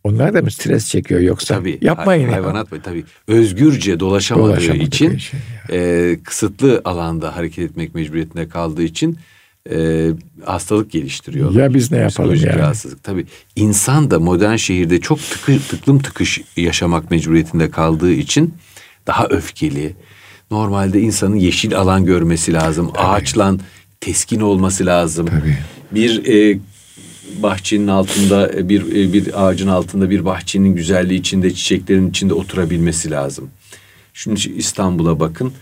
Onlar 0.04 0.34
da 0.34 0.42
mı 0.42 0.52
stres 0.52 0.90
çekiyor 0.90 1.20
yoksa? 1.20 1.56
Tabii. 1.56 1.78
Yapmayın. 1.82 2.24
Hay, 2.24 2.34
hayvanat 2.34 2.72
ya. 2.72 2.82
tabii. 2.82 3.04
Özgürce 3.28 4.00
dolaşamadığı, 4.00 4.52
dolaşamadığı 4.52 4.84
için 4.84 5.18
şey 5.18 5.40
e, 5.72 6.20
kısıtlı 6.24 6.82
alanda 6.86 7.36
hareket 7.36 7.72
etmek 7.72 7.96
mecburiyetinde 7.96 8.50
kaldığı 8.50 8.84
için 8.84 9.18
e, 9.72 10.10
hastalık 10.46 10.92
geliştiriyorlar. 10.92 11.62
Ya 11.62 11.74
biz 11.74 11.92
ne 11.92 11.98
yapalım 11.98 12.36
yani? 12.36 12.60
rahatsızlık. 12.60 13.04
Tabii 13.04 13.26
insan 13.56 14.12
da 14.12 14.20
modern 14.20 14.56
şehirde 14.56 15.00
çok 15.00 15.20
tıkı, 15.20 15.60
tıklım 15.70 16.00
tıkış 16.00 16.42
yaşamak 16.58 17.12
mecburiyetinde 17.12 17.70
kaldığı 17.70 18.12
için 18.12 18.54
daha 19.08 19.26
öfkeli. 19.26 19.96
Normalde 20.52 21.02
insanın 21.02 21.36
yeşil 21.36 21.78
alan 21.78 22.06
görmesi 22.06 22.54
lazım. 22.54 22.92
Tabii. 22.94 23.08
Ağaçla 23.08 23.56
teskin 24.02 24.40
olması 24.40 24.86
lazım. 24.86 25.26
Tabii. 25.26 25.58
Bir 25.92 26.26
e, 26.26 26.60
bahçenin 27.44 27.88
altında 27.88 28.52
e, 28.54 28.70
bir 28.70 28.82
e, 28.82 29.14
bir 29.14 29.48
ağacın 29.48 29.68
altında 29.68 30.10
bir 30.10 30.26
bahçenin 30.26 30.76
güzelliği 30.76 31.20
içinde 31.20 31.54
çiçeklerin 31.54 32.10
içinde 32.10 32.34
oturabilmesi 32.34 33.12
lazım. 33.12 33.50
Şimdi 34.14 34.50
İstanbul'a 34.50 35.20
bakın. 35.20 35.54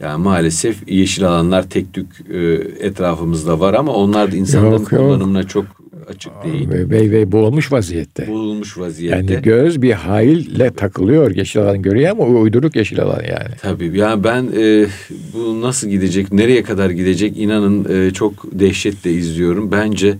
Yani 0.00 0.22
maalesef 0.22 0.88
yeşil 0.88 1.24
alanlar 1.28 1.70
tek 1.70 1.94
tük 1.94 2.06
e, 2.30 2.38
etrafımızda 2.86 3.60
var 3.60 3.74
ama 3.74 3.92
onlar 3.92 4.32
da 4.32 4.36
insanların 4.36 4.78
yok, 4.78 4.90
kullanımına 4.90 5.42
çok 5.42 5.64
açık 6.08 6.32
değil. 6.44 6.68
Ve, 6.70 6.90
ve, 6.90 7.10
ve 7.10 7.32
boğulmuş 7.32 7.72
vaziyette. 7.72 8.26
Bulunmuş 8.28 8.78
vaziyette. 8.78 9.16
Yani 9.16 9.42
göz 9.42 9.82
bir 9.82 9.92
haille 9.92 10.70
takılıyor. 10.70 11.36
Yeşil 11.36 11.62
alan 11.62 11.82
görüyor 11.82 12.10
ama 12.10 12.24
uyduruk 12.24 12.76
yeşil 12.76 13.00
alan 13.02 13.22
yani. 13.22 13.54
Tabii 13.62 13.98
yani 13.98 14.24
ben 14.24 14.48
e, 14.56 14.86
bu 15.32 15.60
nasıl 15.60 15.88
gidecek, 15.88 16.32
nereye 16.32 16.62
kadar 16.62 16.90
gidecek 16.90 17.38
inanın 17.38 18.06
e, 18.06 18.10
çok 18.10 18.32
dehşetle 18.52 19.12
izliyorum. 19.12 19.72
Bence 19.72 20.18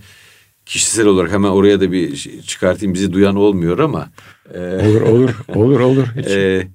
kişisel 0.67 1.07
olarak 1.07 1.33
hemen 1.33 1.49
oraya 1.49 1.81
da 1.81 1.93
bir 1.93 2.17
şey 2.17 2.41
çıkartayım 2.41 2.95
bizi 2.95 3.13
duyan 3.13 3.37
olmuyor 3.37 3.79
ama. 3.79 4.11
E, 4.55 4.59
olur 4.59 5.01
olur 5.01 5.31
olur 5.55 5.81
olur. 5.81 6.07
Hiç. 6.17 6.27
E, 6.27 6.69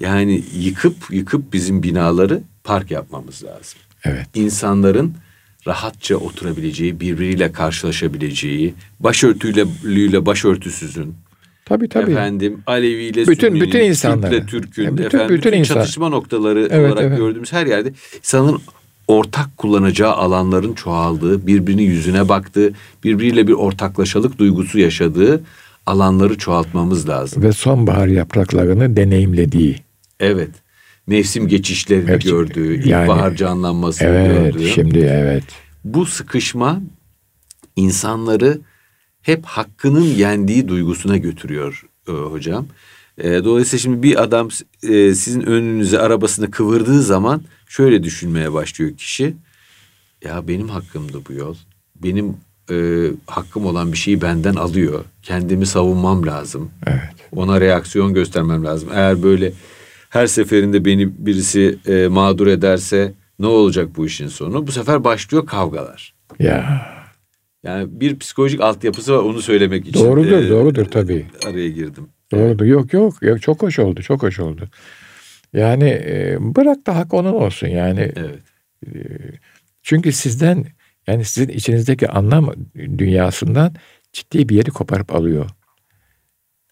yani 0.00 0.42
yıkıp 0.58 0.96
yıkıp 1.10 1.52
bizim 1.52 1.82
binaları 1.82 2.42
park 2.64 2.90
yapmamız 2.90 3.44
lazım. 3.44 3.78
Evet. 4.04 4.26
İnsanların 4.34 5.14
rahatça 5.66 6.16
oturabileceği, 6.16 7.00
birbiriyle 7.00 7.52
karşılaşabileceği, 7.52 8.74
başörtüyle 9.00 10.26
başörtüsüzün, 10.26 11.14
Tabii 11.64 11.88
tabii. 11.88 12.12
Efendim 12.12 12.62
Aleviyle 12.66 13.26
bütün 13.26 13.48
Sünninin, 13.48 13.66
bütün 13.66 13.80
insanlar. 13.80 14.30
Türk'le 14.30 14.48
Türk'ün, 14.48 14.92
bütün, 14.96 15.04
efendim, 15.04 15.28
bütün, 15.28 15.38
bütün 15.38 15.58
insan. 15.58 15.74
çatışma 15.74 16.08
noktaları 16.08 16.68
Evet, 16.70 16.92
olarak 16.92 17.04
evet. 17.04 17.18
gördüğümüz 17.18 17.52
her 17.52 17.66
yerde 17.66 17.92
insanın 18.18 18.60
ortak 19.08 19.56
kullanacağı 19.56 20.12
alanların 20.12 20.74
çoğaldığı, 20.74 21.46
birbirinin 21.46 21.82
yüzüne 21.82 22.28
baktığı, 22.28 22.72
birbiriyle 23.04 23.48
bir 23.48 23.52
ortaklaşalık 23.52 24.38
duygusu 24.38 24.78
yaşadığı 24.78 25.42
alanları 25.86 26.38
çoğaltmamız 26.38 27.08
lazım. 27.08 27.42
Ve 27.42 27.52
sonbahar 27.52 28.06
yapraklarını 28.06 28.96
deneyimlediği. 28.96 29.83
Evet. 30.20 30.50
Mevsim 31.06 31.48
geçişlerini 31.48 32.10
Evet, 32.10 32.22
gördüğü, 32.24 32.88
yani- 32.88 33.02
ilkbahar 33.04 33.34
canlanmasını 33.34 34.08
Evet 34.08 34.54
gördüğü. 34.54 34.68
şimdi 34.68 34.98
evet. 34.98 35.44
Bu 35.84 36.06
sıkışma 36.06 36.80
insanları 37.76 38.58
hep 39.22 39.44
hakkının 39.44 40.04
yendiği 40.04 40.68
duygusuna 40.68 41.16
götürüyor 41.16 41.86
e, 42.08 42.12
hocam. 42.12 42.66
E, 43.18 43.44
dolayısıyla 43.44 43.78
şimdi 43.80 44.02
bir 44.02 44.22
adam 44.22 44.48
e, 44.82 45.14
sizin 45.14 45.40
önünüze 45.40 45.98
arabasını 45.98 46.50
kıvırdığı 46.50 47.02
zaman 47.02 47.42
şöyle 47.68 48.02
düşünmeye 48.02 48.52
başlıyor 48.52 48.96
kişi. 48.96 49.34
Ya 50.24 50.48
benim 50.48 50.68
hakkımdı 50.68 51.18
bu 51.28 51.32
yol. 51.32 51.56
Benim 52.02 52.36
e, 52.70 53.06
hakkım 53.26 53.66
olan 53.66 53.92
bir 53.92 53.96
şeyi 53.96 54.22
benden 54.22 54.54
alıyor. 54.54 55.04
Kendimi 55.22 55.66
savunmam 55.66 56.26
lazım. 56.26 56.70
Evet. 56.86 57.00
Ona 57.32 57.60
reaksiyon 57.60 58.14
göstermem 58.14 58.64
lazım. 58.64 58.88
Eğer 58.92 59.22
böyle 59.22 59.52
her 60.14 60.26
seferinde 60.26 60.84
beni 60.84 61.26
birisi 61.26 61.78
e, 61.86 62.08
mağdur 62.08 62.46
ederse 62.46 63.12
ne 63.38 63.46
olacak 63.46 63.88
bu 63.96 64.06
işin 64.06 64.28
sonu? 64.28 64.66
Bu 64.66 64.72
sefer 64.72 65.04
başlıyor 65.04 65.46
kavgalar. 65.46 66.14
Ya 66.38 66.86
Yani 67.62 68.00
bir 68.00 68.18
psikolojik 68.18 68.60
altyapısı 68.60 69.12
var 69.12 69.18
onu 69.18 69.42
söylemek 69.42 69.88
için. 69.88 70.04
doğrudur 70.04 70.32
e, 70.32 70.50
doğrudur 70.50 70.84
tabii. 70.84 71.26
Araya 71.46 71.68
girdim. 71.68 72.08
Doğrudur. 72.32 72.64
Yok 72.64 72.92
yok 72.92 73.22
yok 73.22 73.42
çok 73.42 73.62
hoş 73.62 73.78
oldu 73.78 74.02
çok 74.02 74.22
hoş 74.22 74.40
oldu. 74.40 74.68
Yani 75.52 75.88
e, 75.88 76.36
bırak 76.40 76.86
da 76.86 76.96
hak 76.96 77.14
onun 77.14 77.32
olsun 77.32 77.66
yani. 77.68 78.12
Evet. 78.16 78.42
Çünkü 79.82 80.12
sizden 80.12 80.64
yani 81.06 81.24
sizin 81.24 81.48
içinizdeki 81.48 82.08
anlam 82.08 82.52
dünyasından 82.98 83.74
ciddi 84.12 84.48
bir 84.48 84.56
yeri 84.56 84.70
koparıp 84.70 85.14
alıyor. 85.14 85.50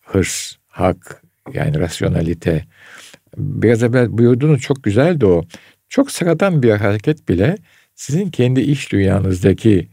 Hırs, 0.04 0.56
hak, 0.66 1.22
yani 1.54 1.78
rasyonalite. 1.78 2.64
Biraz 3.36 3.82
evvel 3.82 4.18
buyurduğunuz 4.18 4.60
çok 4.60 4.84
güzeldi 4.84 5.26
o. 5.26 5.44
Çok 5.88 6.10
sıradan 6.10 6.62
bir 6.62 6.70
hareket 6.70 7.28
bile 7.28 7.56
sizin 7.94 8.30
kendi 8.30 8.60
iş 8.60 8.92
dünyanızdaki 8.92 9.88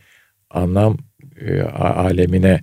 anlam 0.49 0.97
e, 1.41 1.61
alemine 1.61 2.61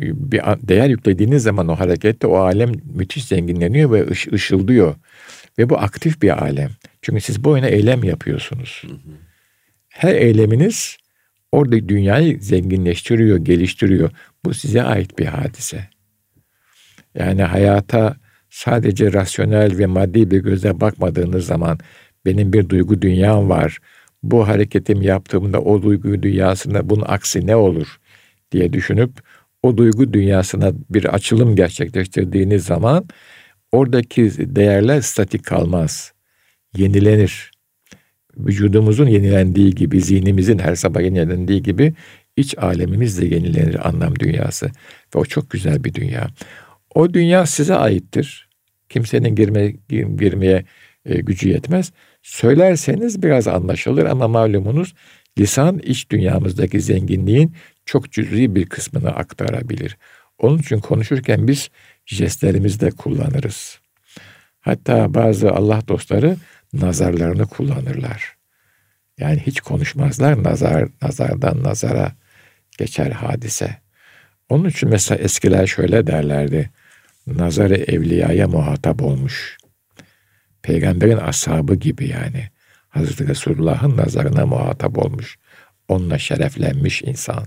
e, 0.00 0.32
bir 0.32 0.40
değer 0.40 0.88
yüklediğiniz 0.88 1.42
zaman 1.42 1.68
o 1.68 1.74
harekette 1.74 2.26
o 2.26 2.36
alem 2.36 2.72
müthiş 2.94 3.24
zenginleniyor 3.24 3.92
ve 3.92 4.06
ış, 4.06 4.28
ışıldıyor. 4.32 4.94
Ve 5.58 5.68
bu 5.68 5.78
aktif 5.78 6.22
bir 6.22 6.42
alem. 6.42 6.70
Çünkü 7.02 7.20
siz 7.20 7.44
bu 7.44 7.50
oyuna 7.50 7.66
eylem 7.66 8.04
yapıyorsunuz. 8.04 8.82
Her 9.88 10.14
eyleminiz 10.14 10.96
orada 11.52 11.88
dünyayı 11.88 12.42
zenginleştiriyor, 12.42 13.38
geliştiriyor. 13.38 14.10
Bu 14.44 14.54
size 14.54 14.82
ait 14.82 15.18
bir 15.18 15.26
hadise. 15.26 15.88
Yani 17.14 17.42
hayata 17.42 18.16
sadece 18.58 19.12
rasyonel 19.12 19.78
ve 19.78 19.86
maddi 19.86 20.30
bir 20.30 20.38
gözle 20.38 20.80
bakmadığınız 20.80 21.46
zaman 21.46 21.78
benim 22.26 22.52
bir 22.52 22.68
duygu 22.68 23.02
dünyam 23.02 23.48
var. 23.48 23.78
Bu 24.22 24.48
hareketim 24.48 25.02
yaptığımda 25.02 25.60
o 25.60 25.82
duygu 25.82 26.22
dünyasında 26.22 26.90
bunun 26.90 27.04
aksi 27.08 27.46
ne 27.46 27.56
olur 27.56 28.00
diye 28.52 28.72
düşünüp 28.72 29.10
o 29.62 29.76
duygu 29.76 30.12
dünyasına 30.12 30.72
bir 30.90 31.04
açılım 31.04 31.56
gerçekleştirdiğiniz 31.56 32.64
zaman 32.64 33.08
oradaki 33.72 34.56
değerler 34.56 35.00
statik 35.00 35.44
kalmaz. 35.44 36.12
Yenilenir. 36.76 37.50
Vücudumuzun 38.36 39.06
yenilendiği 39.06 39.74
gibi, 39.74 40.00
zihnimizin 40.00 40.58
her 40.58 40.74
sabah 40.74 41.00
yenilendiği 41.00 41.62
gibi 41.62 41.94
iç 42.36 42.58
alemimiz 42.58 43.20
de 43.20 43.26
yenilenir 43.26 43.88
anlam 43.88 44.18
dünyası. 44.18 44.66
Ve 45.14 45.18
o 45.18 45.24
çok 45.24 45.50
güzel 45.50 45.84
bir 45.84 45.94
dünya. 45.94 46.28
O 46.94 47.14
dünya 47.14 47.46
size 47.46 47.74
aittir. 47.74 48.47
Kimsenin 48.88 49.34
girme, 49.34 49.74
gir- 49.88 50.18
girmeye 50.18 50.64
e, 51.04 51.20
gücü 51.20 51.48
yetmez. 51.48 51.92
Söylerseniz 52.22 53.22
biraz 53.22 53.48
anlaşılır 53.48 54.06
ama 54.06 54.28
malumunuz 54.28 54.94
lisan 55.38 55.78
iç 55.78 56.10
dünyamızdaki 56.10 56.80
zenginliğin 56.80 57.54
çok 57.86 58.12
cüz'i 58.12 58.54
bir 58.54 58.66
kısmını 58.66 59.10
aktarabilir. 59.10 59.96
Onun 60.38 60.58
için 60.58 60.78
konuşurken 60.78 61.48
biz 61.48 61.70
jestlerimizi 62.06 62.80
de 62.80 62.90
kullanırız. 62.90 63.80
Hatta 64.60 65.14
bazı 65.14 65.50
Allah 65.50 65.88
dostları 65.88 66.36
nazarlarını 66.72 67.46
kullanırlar. 67.46 68.36
Yani 69.18 69.42
hiç 69.46 69.60
konuşmazlar 69.60 70.42
nazar 70.42 70.88
nazardan 71.02 71.62
nazara 71.62 72.12
geçer 72.78 73.10
hadise. 73.10 73.76
Onun 74.48 74.68
için 74.68 74.88
mesela 74.88 75.18
eskiler 75.18 75.66
şöyle 75.66 76.06
derlerdi. 76.06 76.70
Nazarı 77.36 77.74
evliyaya 77.74 78.48
muhatap 78.48 79.02
olmuş. 79.02 79.58
Peygamberin 80.62 81.16
ashabı 81.16 81.74
gibi 81.74 82.08
yani. 82.08 82.48
Hazreti 82.88 83.28
Resulullah'ın 83.28 83.96
nazarına 83.96 84.46
muhatap 84.46 84.98
olmuş. 84.98 85.38
Onunla 85.88 86.18
şereflenmiş 86.18 87.02
insan. 87.02 87.44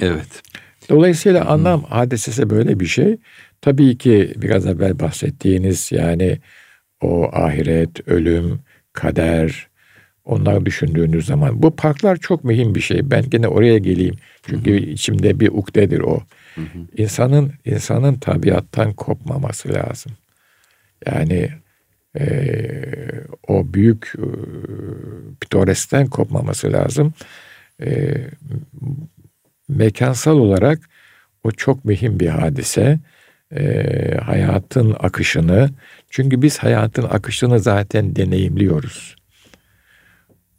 Evet. 0.00 0.42
Dolayısıyla 0.88 1.44
anlam 1.44 1.84
hadisesi 1.84 2.50
böyle 2.50 2.80
bir 2.80 2.86
şey. 2.86 3.16
Tabii 3.60 3.98
ki 3.98 4.34
biraz 4.36 4.66
evvel 4.66 4.98
bahsettiğiniz 4.98 5.92
yani 5.92 6.38
o 7.00 7.30
ahiret, 7.32 8.08
ölüm, 8.08 8.60
kader 8.92 9.68
onlar 10.26 10.66
düşündüğünüz 10.66 11.26
zaman 11.26 11.62
bu 11.62 11.76
parklar 11.76 12.16
çok 12.16 12.44
mühim 12.44 12.74
bir 12.74 12.80
şey. 12.80 13.10
Ben 13.10 13.30
gene 13.30 13.48
oraya 13.48 13.78
geleyim. 13.78 14.14
Çünkü 14.42 14.76
içimde 14.76 15.40
bir 15.40 15.48
ukdedir 15.48 16.00
o. 16.00 16.20
İnsanın 16.96 17.52
insanın 17.64 18.14
tabiattan 18.14 18.92
kopmaması 18.92 19.74
lazım. 19.74 20.12
Yani 21.06 21.48
eee, 22.20 23.24
o 23.48 23.74
büyük 23.74 24.12
eee, 24.18 24.24
pitoresten 25.40 26.06
kopmaması 26.06 26.72
lazım. 26.72 27.14
Eee, 27.82 28.30
mekansal 29.68 30.38
olarak 30.38 30.78
o 31.44 31.50
çok 31.50 31.84
mühim 31.84 32.20
bir 32.20 32.28
hadise. 32.28 32.98
Eee, 33.56 34.16
hayatın 34.22 34.96
akışını 35.00 35.70
çünkü 36.10 36.42
biz 36.42 36.58
hayatın 36.58 37.02
akışını 37.02 37.60
zaten 37.60 38.16
deneyimliyoruz. 38.16 39.15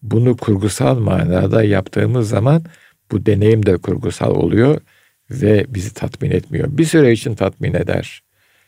Bunu 0.04 0.38
kurgusal 0.38 1.00
manada 1.00 1.64
yaptığımız 1.64 2.30
zaman 2.30 2.66
bu 3.12 3.26
deneyim 3.26 3.66
de 3.66 3.78
kurgusal 3.78 4.36
oluyor 4.36 4.82
ve 5.32 5.66
bizi 5.70 5.94
tatmin 5.94 6.32
etmiyor. 6.32 6.68
Bir 6.72 6.86
süre 6.86 7.12
için 7.12 7.36
tatmin 7.36 7.74
eder. 7.74 8.24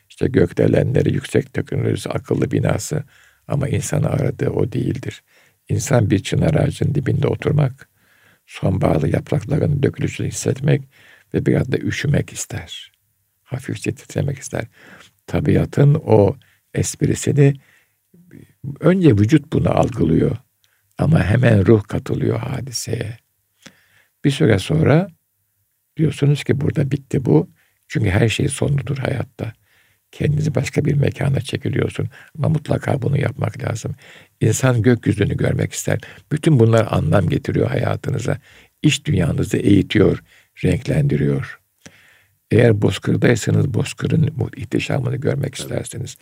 İşte 0.10 0.28
gökdelenleri, 0.28 1.14
yüksek 1.14 1.54
teknolojisi, 1.54 2.10
akıllı 2.10 2.52
binası 2.52 3.04
ama 3.48 3.68
insanı 3.68 4.10
aradığı 4.10 4.50
o 4.50 4.72
değildir. 4.72 5.24
İnsan 5.70 6.10
bir 6.10 6.20
çınar 6.20 6.54
ağacının 6.54 6.96
dibinde 6.96 7.28
oturmak, 7.28 7.90
sonbaharlı 8.46 9.10
yaprakların 9.10 9.84
dökülüşünü 9.84 10.28
hissetmek 10.28 10.82
ve 11.34 11.46
biraz 11.46 11.72
da 11.72 11.78
üşümek 11.78 12.34
ister. 12.34 12.92
Hafifçe 13.44 13.96
titremek 13.96 14.40
ister. 14.40 14.64
Tabiatın 15.28 15.94
o 16.06 16.36
esprisini 16.74 17.54
önce 18.80 19.10
vücut 19.10 19.54
bunu 19.54 19.70
algılıyor 19.70 20.38
ama 21.00 21.24
hemen 21.24 21.66
ruh 21.66 21.84
katılıyor 21.84 22.40
hadiseye. 22.40 23.18
Bir 24.26 24.32
süre 24.32 24.60
sonra 24.60 25.08
diyorsunuz 25.98 26.44
ki 26.44 26.62
burada 26.62 26.92
bitti 26.92 27.26
bu. 27.26 27.50
Çünkü 27.88 28.10
her 28.10 28.30
şey 28.30 28.48
sonludur 28.48 28.98
hayatta. 28.98 29.54
kendinizi 30.12 30.56
başka 30.56 30.86
bir 30.86 30.94
mekana 30.94 31.42
çekiliyorsun. 31.42 32.10
Ama 32.38 32.50
mutlaka 32.50 33.02
bunu 33.02 33.18
yapmak 33.18 33.64
lazım. 33.64 33.96
İnsan 34.42 34.82
gökyüzünü 34.82 35.38
görmek 35.38 35.74
ister. 35.74 36.00
Bütün 36.32 36.60
bunlar 36.60 36.88
anlam 36.92 37.30
getiriyor 37.30 37.70
hayatınıza. 37.70 38.38
İş 38.84 39.06
dünyanızı 39.06 39.58
eğitiyor, 39.58 40.24
renklendiriyor. 40.64 41.60
Eğer 42.52 42.82
bozkırdaysanız 42.82 43.74
bozkırın 43.74 44.34
ihtişamını 44.58 45.16
görmek 45.16 45.56
istersiniz. 45.56 46.18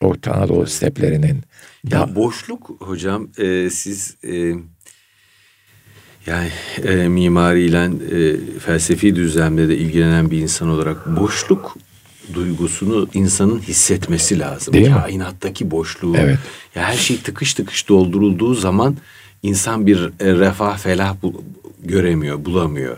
Orta 0.00 0.32
Anadolu 0.32 0.66
steplerinin. 0.66 1.42
Ya 1.90 2.14
boşluk 2.14 2.70
hocam 2.78 3.28
e, 3.38 3.70
siz 3.70 4.16
e, 4.24 4.54
yani 6.26 6.50
e, 6.84 7.08
mimariyle 7.08 7.84
e, 7.84 8.36
felsefi 8.60 9.16
düzlemde 9.16 9.68
de 9.68 9.76
ilgilenen 9.76 10.30
bir 10.30 10.38
insan 10.38 10.68
olarak 10.68 11.16
boşluk 11.16 11.76
duygusunu 12.34 13.08
insanın 13.14 13.58
hissetmesi 13.58 14.38
lazım. 14.38 14.74
Değil 14.74 14.92
Kainattaki 14.92 15.64
mi? 15.64 15.70
boşluğu. 15.70 16.16
Evet. 16.16 16.38
Ya 16.74 16.82
her 16.82 16.96
şey 16.96 17.20
tıkış 17.20 17.54
tıkış 17.54 17.88
doldurulduğu 17.88 18.54
zaman 18.54 18.96
insan 19.42 19.86
bir 19.86 20.10
e, 20.20 20.34
refah 20.34 20.78
felah 20.78 21.16
bu, 21.22 21.44
göremiyor, 21.84 22.44
bulamıyor. 22.44 22.96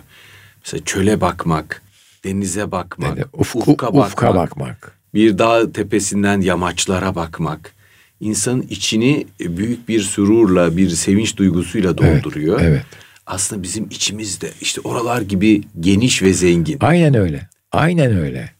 Mesela 0.65 0.85
çöle 0.85 1.21
bakmak, 1.21 1.83
denize 2.25 2.71
bakmak, 2.73 3.09
yani 3.09 3.25
ufku, 3.33 3.59
ufka, 3.59 3.87
bakmak, 3.87 4.07
ufka 4.07 4.35
bakmak, 4.35 5.00
bir 5.14 5.38
dağ 5.38 5.73
tepesinden 5.73 6.40
yamaçlara 6.40 7.14
bakmak 7.14 7.75
insanın 8.20 8.62
içini 8.62 9.27
büyük 9.40 9.88
bir 9.88 10.01
sururla, 10.01 10.77
bir 10.77 10.90
sevinç 10.90 11.37
duygusuyla 11.37 11.99
dolduruyor. 11.99 12.61
Evet. 12.61 12.70
evet. 12.70 12.85
Aslında 13.27 13.62
bizim 13.62 13.87
içimizde 13.90 14.51
işte 14.61 14.81
oralar 14.85 15.23
gibi 15.23 15.62
geniş 15.81 16.23
ve 16.23 16.33
zengin. 16.33 16.79
Aynen 16.81 17.14
öyle. 17.14 17.49
Aynen 17.73 18.16
öyle. 18.16 18.51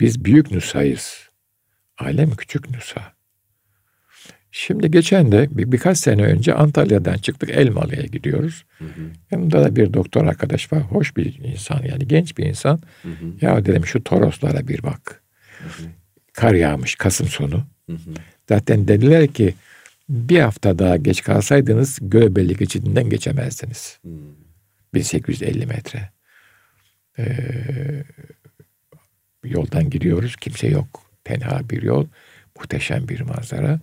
Biz 0.00 0.24
büyük 0.24 0.50
nüshayız. 0.50 1.28
Alem 1.98 2.30
küçük 2.30 2.70
nüsha. 2.70 3.12
Şimdi 4.50 4.90
geçen 4.90 5.32
de 5.32 5.48
bir, 5.50 5.72
birkaç 5.72 5.98
sene 5.98 6.22
önce 6.22 6.54
Antalya'dan 6.54 7.16
çıktık 7.16 7.50
Elmalı'ya 7.50 8.02
gidiyoruz. 8.02 8.64
Hı 8.78 8.84
hı. 8.84 9.10
Yanımda 9.30 9.64
da 9.64 9.76
bir 9.76 9.94
doktor 9.94 10.26
arkadaş 10.26 10.72
var. 10.72 10.82
Hoş 10.82 11.16
bir 11.16 11.38
insan 11.38 11.82
yani 11.82 12.08
genç 12.08 12.38
bir 12.38 12.44
insan. 12.46 12.80
Hı 13.02 13.08
hı. 13.08 13.24
Ya 13.40 13.64
dedim 13.64 13.86
şu 13.86 14.04
Toroslara 14.04 14.68
bir 14.68 14.82
bak. 14.82 15.21
Hı 15.62 15.82
hı. 15.82 15.86
Kar 16.32 16.54
yağmış 16.54 16.94
Kasım 16.94 17.28
sonu. 17.28 17.64
Hı 17.86 17.92
hı. 17.92 18.14
Zaten 18.48 18.88
dediler 18.88 19.26
ki 19.26 19.54
bir 20.08 20.40
hafta 20.40 20.78
daha 20.78 20.96
geç 20.96 21.22
kalsaydınız 21.22 21.98
Göbeli 22.02 22.56
geçidinden 22.56 23.10
geçemezdiniz. 23.10 23.98
Hı. 24.04 24.08
1850 24.94 25.66
metre. 25.66 26.10
Ee, 27.18 28.04
yoldan 29.44 29.90
gidiyoruz. 29.90 30.36
Kimse 30.36 30.66
yok. 30.66 31.02
Tenha 31.24 31.70
bir 31.70 31.82
yol. 31.82 32.06
Muhteşem 32.56 33.08
bir 33.08 33.20
manzara. 33.20 33.80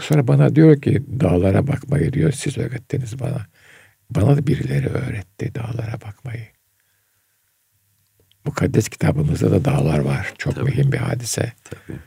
Sonra 0.00 0.28
bana 0.28 0.56
diyor 0.56 0.82
ki 0.82 1.02
dağlara 1.20 1.66
bakmayı 1.66 2.12
diyor. 2.12 2.32
Siz 2.32 2.58
öğrettiniz 2.58 3.20
bana. 3.20 3.46
Bana 4.10 4.36
da 4.36 4.46
birileri 4.46 4.86
öğretti 4.88 5.54
dağlara 5.54 6.00
bakmayı. 6.00 6.46
Mukaddes 8.44 8.88
kitabımızda 8.88 9.50
da 9.50 9.64
dağlar 9.64 9.98
var. 9.98 10.34
Çok 10.38 10.54
Tabii. 10.54 10.64
mühim 10.64 10.92
bir 10.92 10.98
hadise. 10.98 11.52
Tabii. 11.64 11.98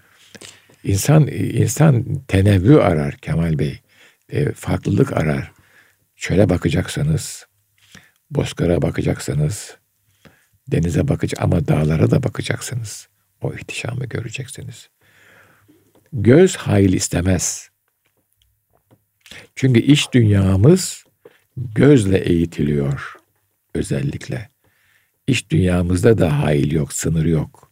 İnsan 0.83 1.27
insan 1.27 2.19
tenevvü 2.27 2.77
arar 2.77 3.17
Kemal 3.17 3.59
Bey. 3.59 3.79
E, 4.29 4.51
farklılık 4.51 5.13
arar. 5.13 5.51
Çöle 6.15 6.49
bakacaksanız, 6.49 7.47
bozkıra 8.31 8.81
bakacaksanız, 8.81 9.77
denize 10.67 11.07
bakacak 11.07 11.41
ama 11.43 11.67
dağlara 11.67 12.11
da 12.11 12.23
bakacaksınız. 12.23 13.07
O 13.41 13.53
ihtişamı 13.53 14.05
göreceksiniz. 14.05 14.89
Göz 16.13 16.55
hayır 16.55 16.93
istemez. 16.93 17.69
Çünkü 19.55 19.79
iş 19.79 20.13
dünyamız 20.13 21.03
gözle 21.57 22.17
eğitiliyor 22.17 23.15
özellikle. 23.75 24.52
İş 25.27 25.51
dünyamızda 25.51 26.17
da 26.17 26.43
hayır 26.43 26.71
yok, 26.71 26.93
sınır 26.93 27.25
yok. 27.25 27.71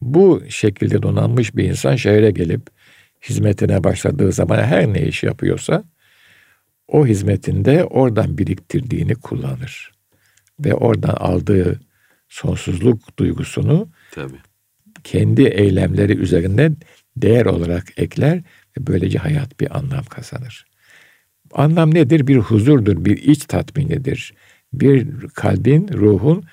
Bu 0.00 0.42
şekilde 0.48 1.02
donanmış 1.02 1.56
bir 1.56 1.64
insan 1.64 1.96
şehre 1.96 2.30
gelip 2.30 2.62
hizmetine 3.28 3.84
başladığı 3.84 4.32
zaman 4.32 4.62
her 4.62 4.86
ne 4.86 5.02
iş 5.02 5.22
yapıyorsa 5.22 5.84
o 6.88 7.06
hizmetinde 7.06 7.84
oradan 7.84 8.38
biriktirdiğini 8.38 9.14
kullanır. 9.14 9.92
Ve 10.60 10.74
oradan 10.74 11.14
aldığı 11.14 11.80
sonsuzluk 12.28 13.18
duygusunu 13.18 13.88
Tabii. 14.10 14.36
kendi 15.04 15.42
eylemleri 15.42 16.16
üzerinde 16.16 16.72
değer 17.16 17.46
olarak 17.46 17.86
ekler 17.96 18.38
ve 18.78 18.86
böylece 18.86 19.18
hayat 19.18 19.60
bir 19.60 19.78
anlam 19.78 20.04
kazanır. 20.04 20.66
Anlam 21.52 21.94
nedir? 21.94 22.26
Bir 22.26 22.36
huzurdur, 22.36 23.04
bir 23.04 23.16
iç 23.16 23.44
tatminidir. 23.44 24.34
Bir 24.72 25.20
kalbin, 25.34 25.88
ruhun 25.92 26.44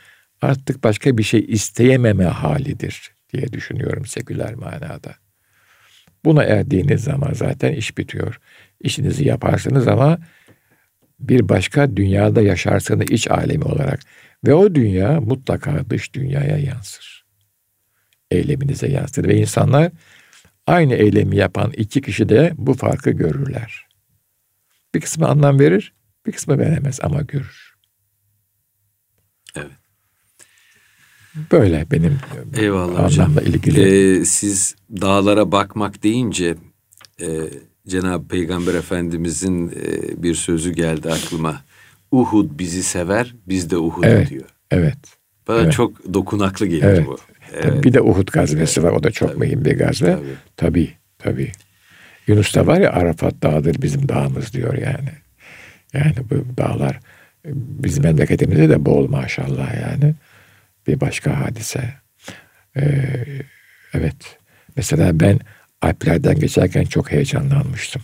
artık 0.42 0.84
başka 0.84 1.18
bir 1.18 1.24
şey 1.24 1.46
isteyememe 1.48 2.26
halidir 2.26 3.12
diye 3.34 3.54
düşünüyorum 3.54 4.06
seküler 4.06 4.54
manada. 4.54 5.16
Buna 6.26 6.44
erdiğiniz 6.44 7.04
zaman 7.04 7.34
zaten 7.34 7.74
iş 7.74 7.98
bitiyor. 7.98 8.40
İşinizi 8.82 9.28
yaparsınız 9.28 9.88
ama 9.88 10.20
bir 11.20 11.50
başka 11.50 11.98
dünyada 11.98 12.42
yaşarsınız 12.42 13.12
iç 13.12 13.32
alemi 13.32 13.64
olarak. 13.64 14.00
Ve 14.48 14.54
o 14.54 14.76
dünya 14.76 15.22
mutlaka 15.22 15.90
dış 15.90 16.14
dünyaya 16.14 16.58
yansır. 16.58 17.26
Eyleminize 18.32 18.88
yansır. 18.88 19.28
Ve 19.28 19.36
insanlar 19.38 19.92
aynı 20.68 20.94
eylemi 20.94 21.36
yapan 21.36 21.72
iki 21.78 22.02
kişi 22.02 22.30
de 22.30 22.54
bu 22.58 22.74
farkı 22.74 23.12
görürler. 23.12 23.88
Bir 24.96 25.02
kısmı 25.02 25.28
anlam 25.28 25.60
verir, 25.60 25.94
bir 26.26 26.32
kısmı 26.32 26.60
veremez 26.60 27.00
ama 27.04 27.22
görür. 27.22 27.76
Evet. 29.56 29.79
Böyle 31.52 31.86
benim 31.92 32.18
Eyvallah 32.58 33.06
hocam. 33.06 33.36
ilgili. 33.46 33.82
Ee, 33.82 34.26
siz 34.26 34.76
dağlara 35.02 35.52
bakmak 35.52 36.04
deyince 36.04 36.56
e, 37.22 37.28
Cenab-ı 37.88 38.28
Peygamber 38.28 38.74
Efendimizin 38.74 39.68
e, 39.68 40.24
bir 40.24 40.36
sözü 40.36 40.72
geldi 40.72 41.12
aklıma. 41.12 41.62
Uhud 42.12 42.60
bizi 42.60 42.84
sever, 42.84 43.36
biz 43.48 43.70
de 43.70 43.78
Uhud'u 43.78 44.08
evet, 44.08 44.30
diyor. 44.30 44.46
Evet. 44.72 44.98
Bana 45.48 45.62
evet. 45.62 45.74
çok 45.74 46.14
dokunaklı 46.14 46.66
gelir 46.66 46.84
evet. 46.84 47.08
bu. 47.08 47.18
Evet. 47.54 47.64
Tabii 47.64 47.84
bir 47.84 47.94
de 47.94 48.02
Uhud 48.02 48.28
gazvesi 48.28 48.84
var. 48.84 48.92
O 48.92 49.04
da 49.04 49.12
çok 49.12 49.30
tabii, 49.30 49.40
mühim 49.40 49.66
bir 49.66 49.78
gazve. 49.78 50.12
Tabii. 50.12 50.36
tabii. 50.58 50.94
Tabii. 51.20 51.52
Yunus 52.28 52.56
da 52.56 52.68
var 52.68 52.80
ya 52.80 52.92
Arafat 52.92 53.44
dağıdır 53.44 53.82
bizim 53.82 54.10
dağımız 54.10 54.54
diyor 54.54 54.74
yani. 54.74 55.10
Yani 55.94 56.16
bu 56.30 56.58
dağlar 56.58 57.00
bizim 57.46 58.04
memleketimizde 58.04 58.70
de 58.70 58.86
bol 58.86 59.10
maşallah 59.10 59.82
yani. 59.82 60.16
Bir 60.90 61.00
başka 61.00 61.40
hadise. 61.40 61.94
Ee, 62.78 62.82
evet. 63.94 64.38
Mesela 64.76 65.20
ben 65.20 65.40
Alplerden 65.82 66.40
geçerken 66.40 66.84
çok 66.84 67.12
heyecanlanmıştım. 67.12 68.02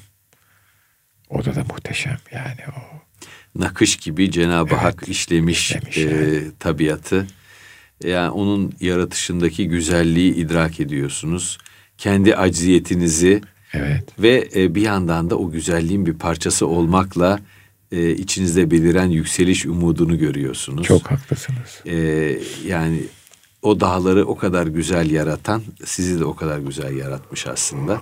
O 1.30 1.46
da 1.46 1.56
da 1.56 1.64
muhteşem 1.64 2.18
yani 2.32 2.60
o. 2.70 2.82
Nakış 3.62 3.96
gibi 3.96 4.32
Cenab-ı 4.32 4.70
evet, 4.74 4.84
Hak 4.84 5.10
işlemiş, 5.10 5.60
işlemiş 5.60 5.98
e, 5.98 6.02
yani. 6.02 6.44
tabiatı. 6.60 7.28
Yani 8.04 8.30
onun 8.30 8.74
yaratışındaki 8.80 9.68
güzelliği 9.68 10.34
idrak 10.36 10.80
ediyorsunuz. 10.80 11.58
Kendi 11.98 12.36
acziyetinizi 12.36 13.42
evet. 13.74 14.10
ve 14.20 14.50
e, 14.56 14.76
bir 14.76 14.82
yandan 14.82 15.30
da 15.30 15.38
o 15.38 15.52
güzelliğin 15.52 16.06
bir 16.06 16.14
parçası 16.14 16.68
olmakla 16.68 17.40
e, 17.92 18.12
içinizde 18.12 18.72
beliren 18.72 19.10
yükseliş 19.10 19.66
umudunu 19.66 20.20
görüyorsunuz. 20.20 20.88
Çok 20.88 21.12
haklısınız. 21.12 21.82
E, 21.86 21.96
yani 22.68 23.04
o 23.62 23.80
dağları 23.80 24.26
o 24.26 24.36
kadar 24.38 24.68
güzel 24.68 25.12
yaratan 25.12 25.64
sizi 25.86 26.20
de 26.20 26.26
o 26.26 26.36
kadar 26.36 26.60
güzel 26.60 26.96
yaratmış 26.98 27.48
aslında. 27.48 28.02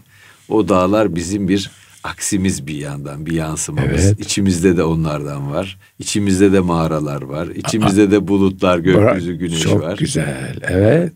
O 0.49 0.69
dağlar 0.69 1.15
bizim 1.15 1.47
bir 1.47 1.71
aksimiz 2.03 2.67
bir 2.67 2.75
yandan, 2.75 3.25
bir 3.25 3.31
yansımamız. 3.31 4.05
Evet. 4.05 4.19
İçimizde 4.19 4.77
de 4.77 4.83
onlardan 4.83 5.51
var. 5.51 5.77
İçimizde 5.99 6.53
de 6.53 6.59
mağaralar 6.59 7.21
var. 7.21 7.47
İçimizde 7.47 8.11
de 8.11 8.27
bulutlar, 8.27 8.77
gökyüzü, 8.77 9.33
güneş 9.33 9.61
Çok 9.61 9.81
var. 9.81 9.89
Çok 9.89 9.99
güzel. 9.99 10.59
Evet. 10.61 11.13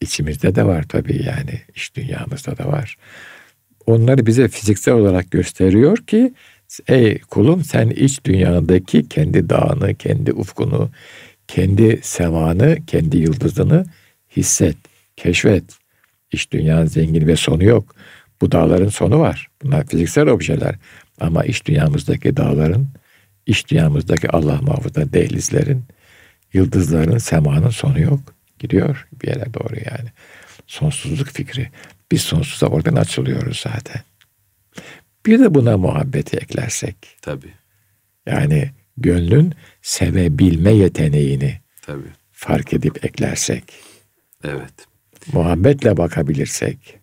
İçimizde 0.00 0.54
de 0.54 0.64
var 0.64 0.84
tabii 0.88 1.22
yani. 1.26 1.60
İç 1.74 1.94
dünyamızda 1.94 2.58
da 2.58 2.68
var. 2.68 2.96
Onları 3.86 4.26
bize 4.26 4.48
fiziksel 4.48 4.94
olarak 4.94 5.30
gösteriyor 5.30 5.96
ki 5.98 6.34
ey 6.88 7.18
kulum 7.18 7.64
sen 7.64 7.90
iç 7.90 8.24
dünyadaki 8.24 9.08
kendi 9.08 9.48
dağını, 9.48 9.94
kendi 9.94 10.32
ufkunu, 10.32 10.90
kendi 11.48 12.00
sevanı, 12.02 12.78
kendi 12.86 13.16
yıldızını 13.16 13.84
hisset, 14.36 14.76
keşfet. 15.16 15.64
İç 16.32 16.52
dünyanın 16.52 16.86
zengin 16.86 17.26
ve 17.26 17.36
sonu 17.36 17.64
yok. 17.64 17.94
Bu 18.40 18.52
dağların 18.52 18.88
sonu 18.88 19.18
var. 19.18 19.48
Bunlar 19.62 19.86
fiziksel 19.86 20.28
objeler. 20.28 20.74
Ama 21.20 21.44
iç 21.44 21.66
dünyamızdaki 21.66 22.36
dağların, 22.36 22.88
iç 23.46 23.68
dünyamızdaki 23.70 24.30
Allah 24.30 24.60
muhafaza 24.62 25.12
dehlizlerin, 25.12 25.84
yıldızların, 26.52 27.18
semanın 27.18 27.70
sonu 27.70 28.00
yok. 28.00 28.20
Gidiyor 28.58 29.08
bir 29.22 29.28
yere 29.28 29.54
doğru 29.54 29.74
yani. 29.74 30.08
Sonsuzluk 30.66 31.28
fikri. 31.28 31.68
Biz 32.10 32.22
sonsuza 32.22 32.66
oradan 32.66 32.96
açılıyoruz 32.96 33.60
zaten. 33.60 34.02
Bir 35.26 35.40
de 35.40 35.54
buna 35.54 35.78
muhabbeti 35.78 36.36
eklersek. 36.36 36.96
Tabii. 37.22 37.52
Yani 38.26 38.70
gönlün 38.96 39.54
sevebilme 39.82 40.72
yeteneğini 40.72 41.60
Tabii. 41.82 42.08
fark 42.32 42.72
edip 42.72 43.04
eklersek. 43.04 43.64
Evet. 44.44 44.72
Muhabbetle 45.32 45.96
bakabilirsek. 45.96 46.98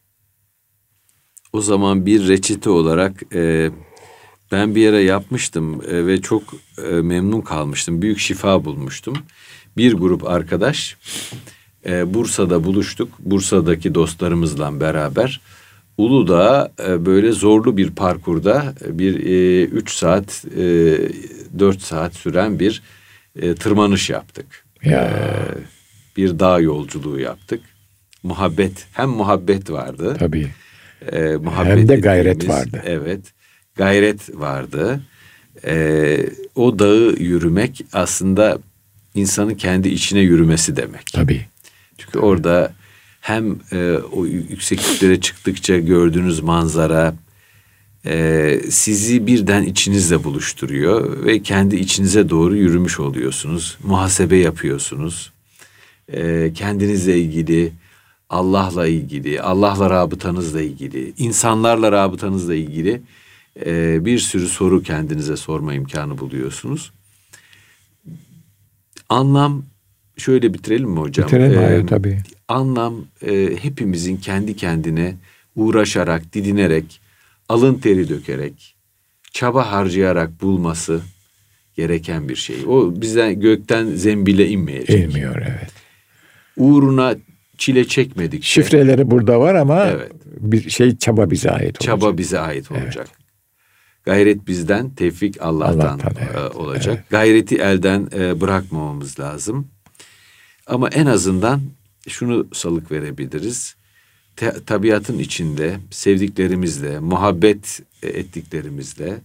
O 1.54 1.62
zaman 1.62 2.06
bir 2.06 2.28
reçete 2.28 2.70
olarak 2.70 3.36
e, 3.36 3.72
ben 4.52 4.76
bir 4.76 4.82
yere 4.82 5.02
yapmıştım 5.02 5.82
e, 5.88 6.08
ve 6.08 6.22
çok 6.22 6.44
e, 6.78 6.88
memnun 6.88 7.42
kalmıştım. 7.42 8.02
Büyük 8.02 8.20
şifa 8.20 8.66
bulmuştum. 8.66 9.18
Bir 9.78 9.94
grup 9.94 10.28
arkadaş 10.28 10.98
e, 11.86 12.14
Bursa'da 12.14 12.64
buluştuk. 12.64 13.10
Bursa'daki 13.20 13.96
dostlarımızla 13.96 14.80
beraber 14.80 15.42
Uludağ 16.00 16.72
e, 16.88 17.06
böyle 17.06 17.32
zorlu 17.32 17.78
bir 17.78 17.92
parkurda 17.92 18.74
e, 18.86 19.00
bir 19.00 19.26
e, 19.26 19.64
üç 19.64 19.92
saat, 19.92 20.46
e, 20.58 20.62
dört 21.60 21.82
saat 21.82 22.16
süren 22.16 22.60
bir 22.60 22.82
e, 23.42 23.56
tırmanış 23.56 24.10
yaptık. 24.10 24.66
Ya. 24.84 25.02
E, 25.02 26.18
bir 26.18 26.40
dağ 26.40 26.60
yolculuğu 26.60 27.20
yaptık. 27.20 27.62
Muhabbet, 28.24 28.88
hem 28.94 29.10
muhabbet 29.10 29.72
vardı. 29.72 30.16
Tabii. 30.20 30.48
E, 31.12 31.36
muhabbet 31.36 31.78
Hem 31.78 31.88
de 31.88 31.96
gayret 31.96 32.50
vardı. 32.50 32.82
Evet, 32.86 33.22
gayret 33.76 34.40
vardı. 34.40 35.02
E, 35.66 36.18
o 36.56 36.80
dağı 36.80 37.16
yürümek 37.20 37.86
aslında 37.94 38.60
insanın 39.16 39.54
kendi 39.56 39.90
içine 39.90 40.20
yürümesi 40.20 40.76
demek. 40.76 41.06
Tabii. 41.14 41.46
Çünkü 41.98 42.20
orada 42.20 42.74
hem 43.20 43.60
e, 43.72 43.98
o 44.12 44.26
yüksekliklere 44.26 45.22
çıktıkça 45.22 45.78
gördüğünüz 45.78 46.40
manzara 46.40 47.16
e, 48.06 48.60
sizi 48.70 49.28
birden 49.28 49.64
içinizle 49.64 50.24
buluşturuyor 50.24 51.26
ve 51.26 51.42
kendi 51.42 51.76
içinize 51.76 52.30
doğru 52.30 52.56
yürümüş 52.56 53.00
oluyorsunuz. 53.00 53.78
Muhasebe 53.84 54.38
yapıyorsunuz. 54.38 55.32
E, 56.14 56.52
kendinizle 56.56 57.20
ilgili, 57.20 57.72
Allah'la 58.30 58.88
ilgili, 58.88 59.42
Allah'la 59.42 59.90
rabıtanızla 59.90 60.62
ilgili, 60.62 61.14
insanlarla 61.18 61.92
rabıtanızla 61.92 62.56
ilgili 62.56 63.02
e, 63.66 64.06
bir 64.06 64.20
sürü 64.20 64.48
soru 64.48 64.84
kendinize 64.84 65.38
sorma 65.38 65.74
imkanı 65.74 66.18
buluyorsunuz. 66.18 66.92
Anlam 69.10 69.64
şöyle 70.20 70.54
bitirelim 70.54 70.90
mi 70.90 71.00
hocam? 71.00 71.28
Bitirelim 71.28 71.60
Ee, 71.60 71.64
hayır 71.66 71.88
tabii. 71.88 72.18
anlam 72.48 72.96
e, 73.28 73.50
hepimizin 73.62 74.18
kendi 74.18 74.56
kendine 74.56 75.16
uğraşarak, 75.56 76.34
didinerek, 76.34 77.02
alın 77.50 77.76
teri 77.76 78.10
dökerek, 78.10 78.76
çaba 79.32 79.72
harcayarak 79.72 80.42
bulması 80.42 81.02
gereken 81.76 82.30
bir 82.30 82.36
şey. 82.36 82.56
O 82.68 83.02
bizden 83.02 83.40
gökten 83.40 83.86
zembile 83.86 84.48
inmeyecek. 84.50 85.00
İlmiyor 85.10 85.36
evet. 85.42 85.72
Uğruna 86.58 87.16
çile 87.58 87.86
çekmedik. 87.88 88.44
Şifreleri 88.44 89.12
burada 89.12 89.40
var 89.40 89.56
ama 89.56 89.86
Evet. 89.86 90.12
bir 90.26 90.70
şey 90.70 90.98
çaba 90.98 91.30
bize 91.32 91.50
ait 91.50 91.64
olacak. 91.66 91.82
Çaba 91.82 92.18
bize 92.18 92.40
ait 92.40 92.72
olacak. 92.72 93.08
Gayret 94.04 94.48
bizden, 94.48 94.90
tevfik 94.90 95.42
Allah'tan, 95.42 95.80
Allah'tan, 95.80 96.14
evet, 96.22 96.36
e, 96.36 96.58
olacak. 96.58 97.06
Gayreti 97.10 97.56
elden 97.58 98.08
e, 98.20 98.42
bırakmamamız 98.42 99.20
lazım. 99.20 99.68
Ama 100.70 100.90
en 100.90 101.06
azından 101.06 101.62
şunu 102.08 102.48
salık 102.54 102.92
verebiliriz. 102.92 103.76
Te- 104.36 104.56
tabiatın 104.66 105.20
içinde 105.20 105.80
sevdiklerimizle, 105.92 107.00
muhabbet 107.00 107.80
ettiklerimizle 108.04 109.18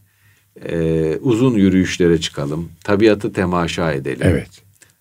e, 0.68 1.16
uzun 1.16 1.54
yürüyüşlere 1.54 2.20
çıkalım. 2.20 2.68
Tabiatı 2.84 3.32
temaşa 3.32 3.92
edelim. 3.92 4.20
Evet. 4.22 4.48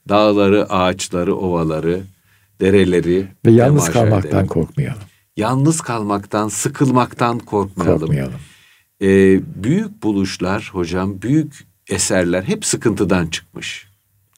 Dağları, 0.09 0.69
ağaçları, 0.69 1.35
ovaları, 1.35 2.01
dereleri 2.61 3.27
Ve 3.45 3.51
yalnız 3.51 3.89
kalmaktan 3.89 4.31
edelim. 4.31 4.47
korkmayalım. 4.47 5.01
Yalnız 5.37 5.81
kalmaktan, 5.81 6.47
sıkılmaktan 6.47 7.39
korkmayalım. 7.39 7.99
Korkmayalım. 7.99 8.39
Ee, 9.01 9.39
büyük 9.63 10.03
buluşlar 10.03 10.69
hocam, 10.73 11.21
büyük 11.21 11.67
eserler 11.89 12.43
hep 12.43 12.65
sıkıntıdan 12.65 13.27
çıkmış. 13.27 13.87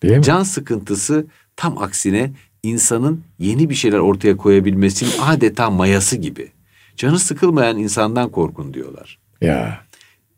Değil 0.03 0.17
mi? 0.17 0.23
Can 0.23 0.43
sıkıntısı 0.43 1.25
tam 1.55 1.77
aksine 1.77 2.31
insanın 2.63 3.23
yeni 3.39 3.69
bir 3.69 3.75
şeyler 3.75 3.99
ortaya 3.99 4.37
koyabilmesinin 4.37 5.11
adeta 5.21 5.69
mayası 5.69 6.17
gibi. 6.17 6.51
Canı 6.97 7.19
sıkılmayan 7.19 7.77
insandan 7.77 8.29
korkun 8.29 8.73
diyorlar. 8.73 9.19
Ya. 9.41 9.85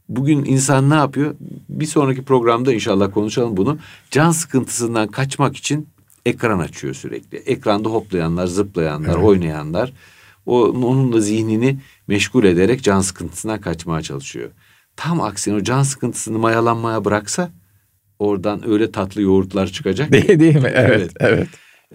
Bugün 0.10 0.46
insan 0.46 0.90
ne 0.90 0.96
yapıyor? 0.96 1.36
Bir 1.70 1.86
sonraki 1.86 2.24
programda 2.24 2.74
inşallah 2.74 3.14
konuşalım 3.14 3.58
bunu. 3.58 3.78
Can 4.12 4.32
sıkıntısından 4.32 5.08
kaçmak 5.08 5.58
için 5.58 5.88
ekran 6.26 6.60
açıyor 6.60 6.94
sürekli. 6.94 7.38
Ekranda 7.38 7.90
hoplayanlar, 7.90 8.48
zıplayanlar, 8.48 9.16
Evet. 9.16 9.24
oynayanlar. 9.24 9.94
O, 10.46 10.62
onun 10.68 11.14
da 11.14 11.22
zihnini 11.22 11.80
meşgul 12.08 12.44
ederek 12.44 12.84
can 12.84 13.02
sıkıntısından 13.02 13.62
kaçmaya 13.62 14.02
çalışıyor. 14.02 14.52
Tam 14.96 15.22
aksine 15.22 15.56
o 15.56 15.64
can 15.64 15.84
sıkıntısını 15.84 16.40
mayalanmaya 16.40 17.06
bıraksa 17.06 17.52
oradan 18.20 18.70
öyle 18.70 18.92
tatlı 18.92 19.22
yoğurtlar 19.22 19.68
çıkacak. 19.68 20.12
Değil, 20.12 20.40
değil 20.40 20.56
mi? 20.56 20.72
Evet, 20.76 20.90
Evet. 20.92 21.12
evet. 21.20 21.48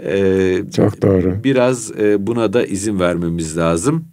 Ee, 0.05 0.71
Çok 0.77 1.03
doğru. 1.03 1.45
Biraz 1.45 1.93
e, 2.01 2.27
buna 2.27 2.53
da 2.53 2.67
izin 2.67 3.01
vermemiz 3.01 3.59
lazım. 3.59 4.05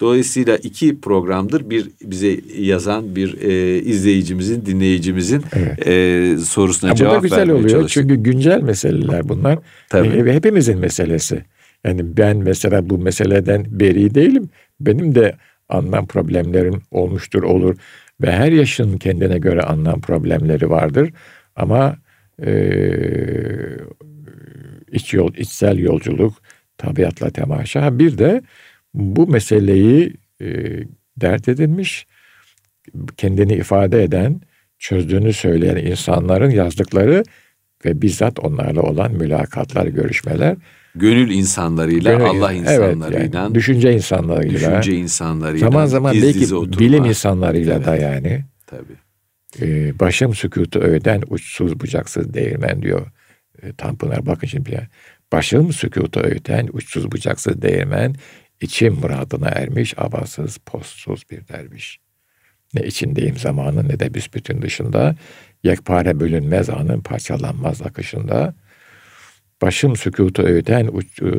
Dolayısıyla 0.00 0.56
iki 0.56 1.00
programdır 1.00 1.70
bir 1.70 1.88
bize 2.04 2.40
yazan 2.58 3.16
bir 3.16 3.40
e, 3.42 3.78
izleyicimizin, 3.82 4.66
dinleyicimizin 4.66 5.42
Evet. 5.52 5.86
e, 5.88 6.36
sorusuna 6.44 6.88
Ya 6.90 6.94
bu 6.94 6.98
cevap 6.98 7.14
da 7.14 7.18
güzel 7.18 7.38
vermeye 7.38 7.52
oluyor 7.52 7.70
çalıştık. 7.70 8.02
çünkü 8.02 8.14
güncel 8.22 8.62
meseleler 8.62 9.28
bunlar. 9.28 9.58
Tabii. 9.88 10.08
E, 10.08 10.32
hepimizin 10.34 10.78
meselesi. 10.78 11.44
Yani 11.84 12.16
ben 12.16 12.36
mesela 12.36 12.90
bu 12.90 12.98
meseleden 12.98 13.66
beri 13.70 14.14
değilim. 14.14 14.48
Benim 14.80 15.14
de 15.14 15.36
anlam 15.68 16.06
problemlerim 16.06 16.82
olmuştur, 16.90 17.42
olur. 17.42 17.76
Ve 18.22 18.32
her 18.32 18.52
yaşın 18.52 18.98
kendine 18.98 19.38
göre 19.38 19.60
anlam 19.62 20.00
problemleri 20.00 20.70
vardır. 20.70 21.10
Ama 21.60 21.96
e, 22.46 22.52
iç 24.92 25.14
yol, 25.14 25.34
içsel 25.34 25.78
yolculuk, 25.78 26.34
tabiatla 26.78 27.30
temaşa. 27.30 27.98
Bir 27.98 28.18
de 28.18 28.42
bu 28.94 29.26
meseleyi 29.26 30.14
e, 30.40 30.46
dert 31.16 31.48
edinmiş, 31.48 32.06
kendini 33.16 33.52
ifade 33.52 34.02
eden, 34.02 34.40
çözdüğünü 34.78 35.32
söyleyen 35.32 35.76
insanların 35.76 36.50
yazdıkları 36.50 37.22
ve 37.84 38.02
bizzat 38.02 38.38
onlarla 38.38 38.82
olan 38.82 39.12
mülakatlar, 39.12 39.86
görüşmeler. 39.86 40.56
Gönül 40.94 41.30
insanlarıyla, 41.30 42.12
Gönül- 42.12 42.24
Allah 42.26 42.52
evet, 42.52 42.60
insanlarıyla, 42.60 43.38
yani 43.40 43.54
düşünce 43.54 43.92
insanlarıyla, 43.92 44.54
düşünce 44.54 44.92
insanlarıyla, 44.92 45.68
zaman 45.70 45.86
zaman 45.86 46.14
belki 46.14 46.54
oturma. 46.54 46.78
bilim 46.78 47.04
insanlarıyla 47.04 47.84
da 47.84 47.96
Evet. 47.96 48.02
yani. 48.02 48.44
Tabii. 48.66 49.09
E, 49.60 49.98
başım 49.98 50.34
sükutu 50.34 50.78
öğden 50.78 51.22
uçsuz 51.28 51.80
bucaksız 51.80 52.34
değirmen 52.34 52.82
diyor 52.82 53.06
e, 53.62 53.72
Tanpınar. 53.72 54.26
Bakın 54.26 54.46
şimdi 54.46 54.74
ya. 54.74 54.88
Başım 55.32 55.72
sükutu 55.72 56.20
öğden 56.20 56.68
uçsuz 56.72 57.12
bucaksız 57.12 57.62
değirmen, 57.62 58.14
içim 58.60 58.94
muradına 58.94 59.48
ermiş, 59.48 59.94
abasız, 59.98 60.58
postsuz 60.58 61.22
bir 61.30 61.48
derviş. 61.48 61.98
Ne 62.74 62.82
içindeyim 62.86 63.36
zamanın 63.36 63.88
ne 63.88 64.00
de 64.00 64.14
büsbütün 64.14 64.62
dışında, 64.62 65.16
yekpare 65.64 66.20
bölünmez 66.20 66.70
anın 66.70 67.00
parçalanmaz 67.00 67.82
akışında. 67.82 68.54
Başım 69.62 69.96
sükutu 69.96 70.42
öğden 70.42 70.86
uç, 70.86 71.22
e, 71.22 71.32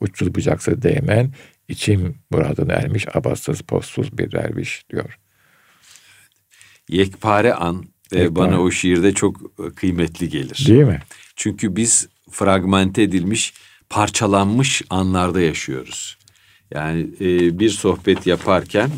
uçsuz 0.00 0.34
bucaksız 0.34 0.82
değirmen, 0.82 1.32
içim 1.68 2.14
muradına 2.30 2.72
ermiş, 2.72 3.16
abasız, 3.16 3.60
postsuz 3.62 4.18
bir 4.18 4.32
derviş 4.32 4.90
diyor. 4.90 5.18
Yekpare 6.88 7.54
an 7.54 7.84
e, 8.12 8.18
Yekpare. 8.18 8.34
bana 8.36 8.60
o 8.60 8.70
şiirde 8.70 9.12
çok 9.12 9.40
e, 9.66 9.70
kıymetli 9.74 10.28
gelir. 10.28 10.64
Değil 10.68 10.84
mi? 10.84 11.02
Çünkü 11.36 11.76
biz 11.76 12.08
fragmente 12.30 13.02
edilmiş, 13.02 13.54
parçalanmış 13.90 14.82
anlarda 14.90 15.40
yaşıyoruz. 15.40 16.18
Yani 16.70 17.06
e, 17.20 17.58
bir 17.58 17.70
sohbet 17.70 18.26
yaparken 18.26 18.90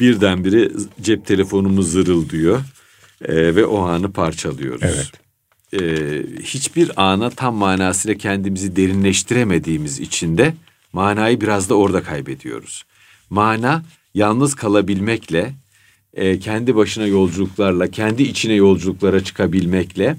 birdenbire 0.00 0.70
cep 1.00 1.26
telefonumuz 1.26 1.92
zırıldıyor 1.92 2.60
e, 3.24 3.56
ve 3.56 3.66
o 3.66 3.82
anı 3.82 4.12
parçalıyoruz. 4.12 4.82
Evet. 4.82 5.12
E, 5.72 6.42
hiçbir 6.42 6.90
ana 6.96 7.30
tam 7.30 7.54
manasıyla 7.54 8.18
kendimizi 8.18 8.76
derinleştiremediğimiz 8.76 10.00
için 10.00 10.38
de 10.38 10.54
manayı 10.92 11.40
biraz 11.40 11.68
da 11.68 11.74
orada 11.74 12.02
kaybediyoruz. 12.02 12.84
Mana 13.30 13.82
yalnız 14.14 14.54
kalabilmekle, 14.54 15.54
e, 16.14 16.38
kendi 16.38 16.76
başına 16.76 17.06
yolculuklarla, 17.06 17.90
kendi 17.90 18.22
içine 18.22 18.54
yolculuklara 18.54 19.24
çıkabilmekle 19.24 20.16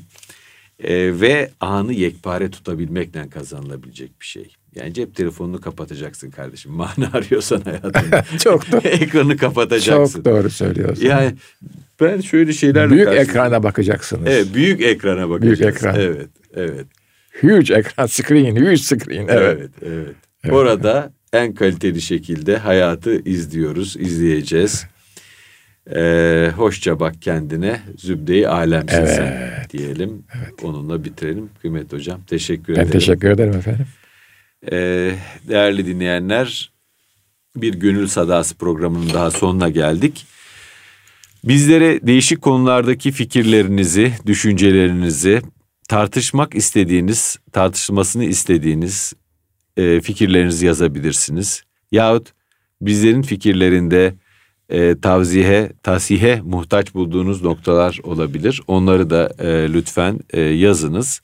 e, 0.84 1.22
ve 1.22 1.52
anı 1.60 1.94
yekpare 1.94 2.52
tutabilmekle 2.52 3.30
kazanılabilecek 3.30 4.22
bir 4.22 4.26
şey. 4.26 4.56
Yani 4.76 4.94
cep 4.94 5.16
telefonunu 5.16 5.62
kapatacaksın 5.62 6.32
kardeşim. 6.32 6.72
Mana 6.76 7.10
arıyorsan 7.14 7.62
hayatında. 7.62 8.26
Çok 8.44 8.72
doğru. 8.72 8.82
Ekranı 8.88 9.38
kapatacaksın. 9.38 10.24
Çok 10.24 10.26
doğru 10.26 10.50
söylüyorsun. 10.50 11.06
Yani 11.06 11.34
ben 12.02 12.22
şöyle 12.22 12.54
şeylerle 12.54 12.90
Büyük 12.90 13.06
karşılaşıyorum. 13.06 13.40
ekrana 13.42 13.64
bakacaksınız. 13.64 14.28
Evet, 14.28 14.48
büyük 14.54 14.82
ekrana 14.82 15.30
bakacağız. 15.30 15.60
Büyük 15.60 15.76
ekran. 15.76 15.96
Evet, 16.00 16.28
evet. 16.56 16.86
Huge 17.42 17.74
ekran, 17.74 18.06
screen, 18.06 18.56
huge 18.56 18.78
screen. 18.78 19.28
Evet. 19.28 19.58
Evet, 19.60 19.70
evet. 19.84 20.54
Orada 20.54 21.14
en 21.34 21.54
kaliteli 21.54 22.02
şekilde 22.02 22.58
hayatı 22.58 23.22
izliyoruz, 23.30 23.96
izleyeceğiz. 24.00 24.86
Ee, 25.96 26.52
hoşça 26.56 27.00
bak 27.00 27.22
kendine, 27.22 27.82
zübde-i 27.98 28.48
alemsin 28.48 29.06
sen 29.06 29.52
diyelim. 29.70 30.24
Onunla 30.64 31.04
bitirelim. 31.04 31.50
Kıymetli 31.62 31.98
hocam, 31.98 32.22
teşekkür 32.28 32.76
Ben 32.76 32.80
ederim. 32.82 32.92
teşekkür 32.92 33.30
ederim 33.30 33.54
efendim. 33.54 33.86
Ee, 34.72 35.12
değerli 35.48 35.86
dinleyenler, 35.86 36.72
bir 37.56 37.74
Gönül 37.74 38.08
Sadası 38.08 38.56
programının 38.56 39.14
daha 39.14 39.32
sonuna 39.32 39.70
geldik. 39.70 40.26
Bizlere 41.44 42.08
değişik 42.08 42.42
konulardaki 42.42 43.12
fikirlerinizi, 43.12 44.14
düşüncelerinizi, 44.26 45.42
tartışmak 45.90 46.56
istediğiniz, 46.56 47.38
tartışılmasını 47.52 48.24
istediğiniz 48.26 49.14
e, 49.78 50.02
fikirlerinizi 50.02 50.66
yazabilirsiniz. 50.66 51.64
Yahut 51.92 52.28
bizlerin 52.82 53.22
fikirlerinde 53.22 54.14
e, 54.70 55.00
tavzihe, 55.00 55.70
tasihe 55.84 56.42
muhtaç 56.44 56.94
bulduğunuz 56.94 57.44
noktalar 57.44 58.00
olabilir. 58.04 58.62
Onları 58.68 59.10
da 59.10 59.30
e, 59.40 59.74
lütfen 59.74 60.20
e, 60.30 60.42
yazınız. 60.42 61.22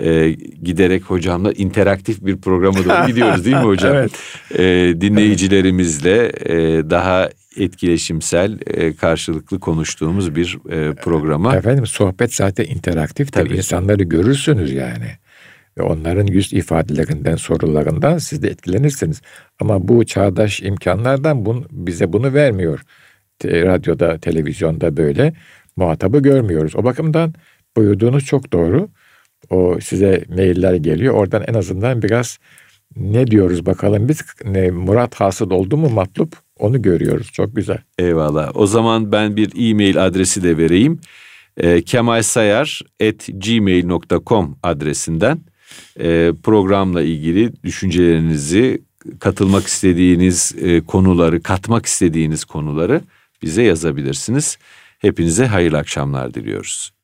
E, 0.00 0.30
giderek 0.62 1.02
hocamla 1.02 1.52
interaktif 1.52 2.26
bir 2.26 2.36
programa 2.36 2.84
doğru 2.84 3.06
gidiyoruz 3.06 3.44
değil 3.44 3.56
mi 3.56 3.62
hocam? 3.62 3.96
Evet. 3.96 4.12
E, 4.58 4.94
dinleyicilerimizle 5.00 6.32
e, 6.44 6.56
daha 6.90 7.28
etkileşimsel, 7.56 8.58
e, 8.66 8.94
karşılıklı 8.94 9.60
konuştuğumuz 9.60 10.36
bir 10.36 10.58
e, 10.70 10.94
programa. 10.94 11.56
Efendim 11.56 11.86
sohbet 11.86 12.34
zaten 12.34 12.64
interaktif. 12.64 13.32
Tabii 13.32 13.48
Tabii. 13.48 13.56
insanları 13.56 14.02
görürsünüz 14.02 14.72
yani. 14.72 15.06
Ve 15.78 15.82
onların 15.82 16.26
yüz 16.26 16.52
ifadelerinden, 16.52 17.36
sorularından 17.36 18.18
siz 18.18 18.42
de 18.42 18.48
etkilenirsiniz. 18.48 19.22
Ama 19.60 19.88
bu 19.88 20.06
çağdaş 20.06 20.62
imkanlardan 20.62 21.46
bun, 21.46 21.66
bize 21.70 22.12
bunu 22.12 22.34
vermiyor. 22.34 22.80
Te- 23.38 23.64
radyoda, 23.64 24.18
televizyonda 24.18 24.96
böyle 24.96 25.32
muhatabı 25.76 26.18
görmüyoruz. 26.18 26.76
O 26.76 26.84
bakımdan 26.84 27.34
buyurduğunuz 27.76 28.24
çok 28.24 28.52
doğru. 28.52 28.88
O 29.50 29.80
size 29.80 30.24
mailler 30.28 30.74
geliyor. 30.74 31.14
Oradan 31.14 31.44
en 31.46 31.54
azından 31.54 32.02
biraz 32.02 32.38
ne 32.96 33.26
diyoruz 33.26 33.66
bakalım 33.66 34.08
biz 34.08 34.22
ne 34.44 34.70
murat 34.70 35.14
hasıl 35.14 35.50
oldu 35.50 35.76
mu 35.76 35.88
matlup 35.88 36.36
onu 36.58 36.82
görüyoruz. 36.82 37.32
Çok 37.32 37.56
güzel. 37.56 37.78
Eyvallah. 37.98 38.50
O 38.54 38.66
zaman 38.66 39.12
ben 39.12 39.36
bir 39.36 39.70
e-mail 39.70 40.06
adresi 40.06 40.42
de 40.42 40.58
vereyim. 40.58 41.00
E, 41.56 41.82
kemalsayar.gmail.com 41.82 44.58
adresinden 44.62 45.40
e, 46.00 46.32
programla 46.42 47.02
ilgili 47.02 47.52
düşüncelerinizi, 47.64 48.82
katılmak 49.20 49.66
istediğiniz 49.66 50.54
e, 50.60 50.80
konuları, 50.80 51.42
katmak 51.42 51.86
istediğiniz 51.86 52.44
konuları 52.44 53.00
bize 53.42 53.62
yazabilirsiniz. 53.62 54.58
Hepinize 54.98 55.46
hayırlı 55.46 55.78
akşamlar 55.78 56.34
diliyoruz. 56.34 56.97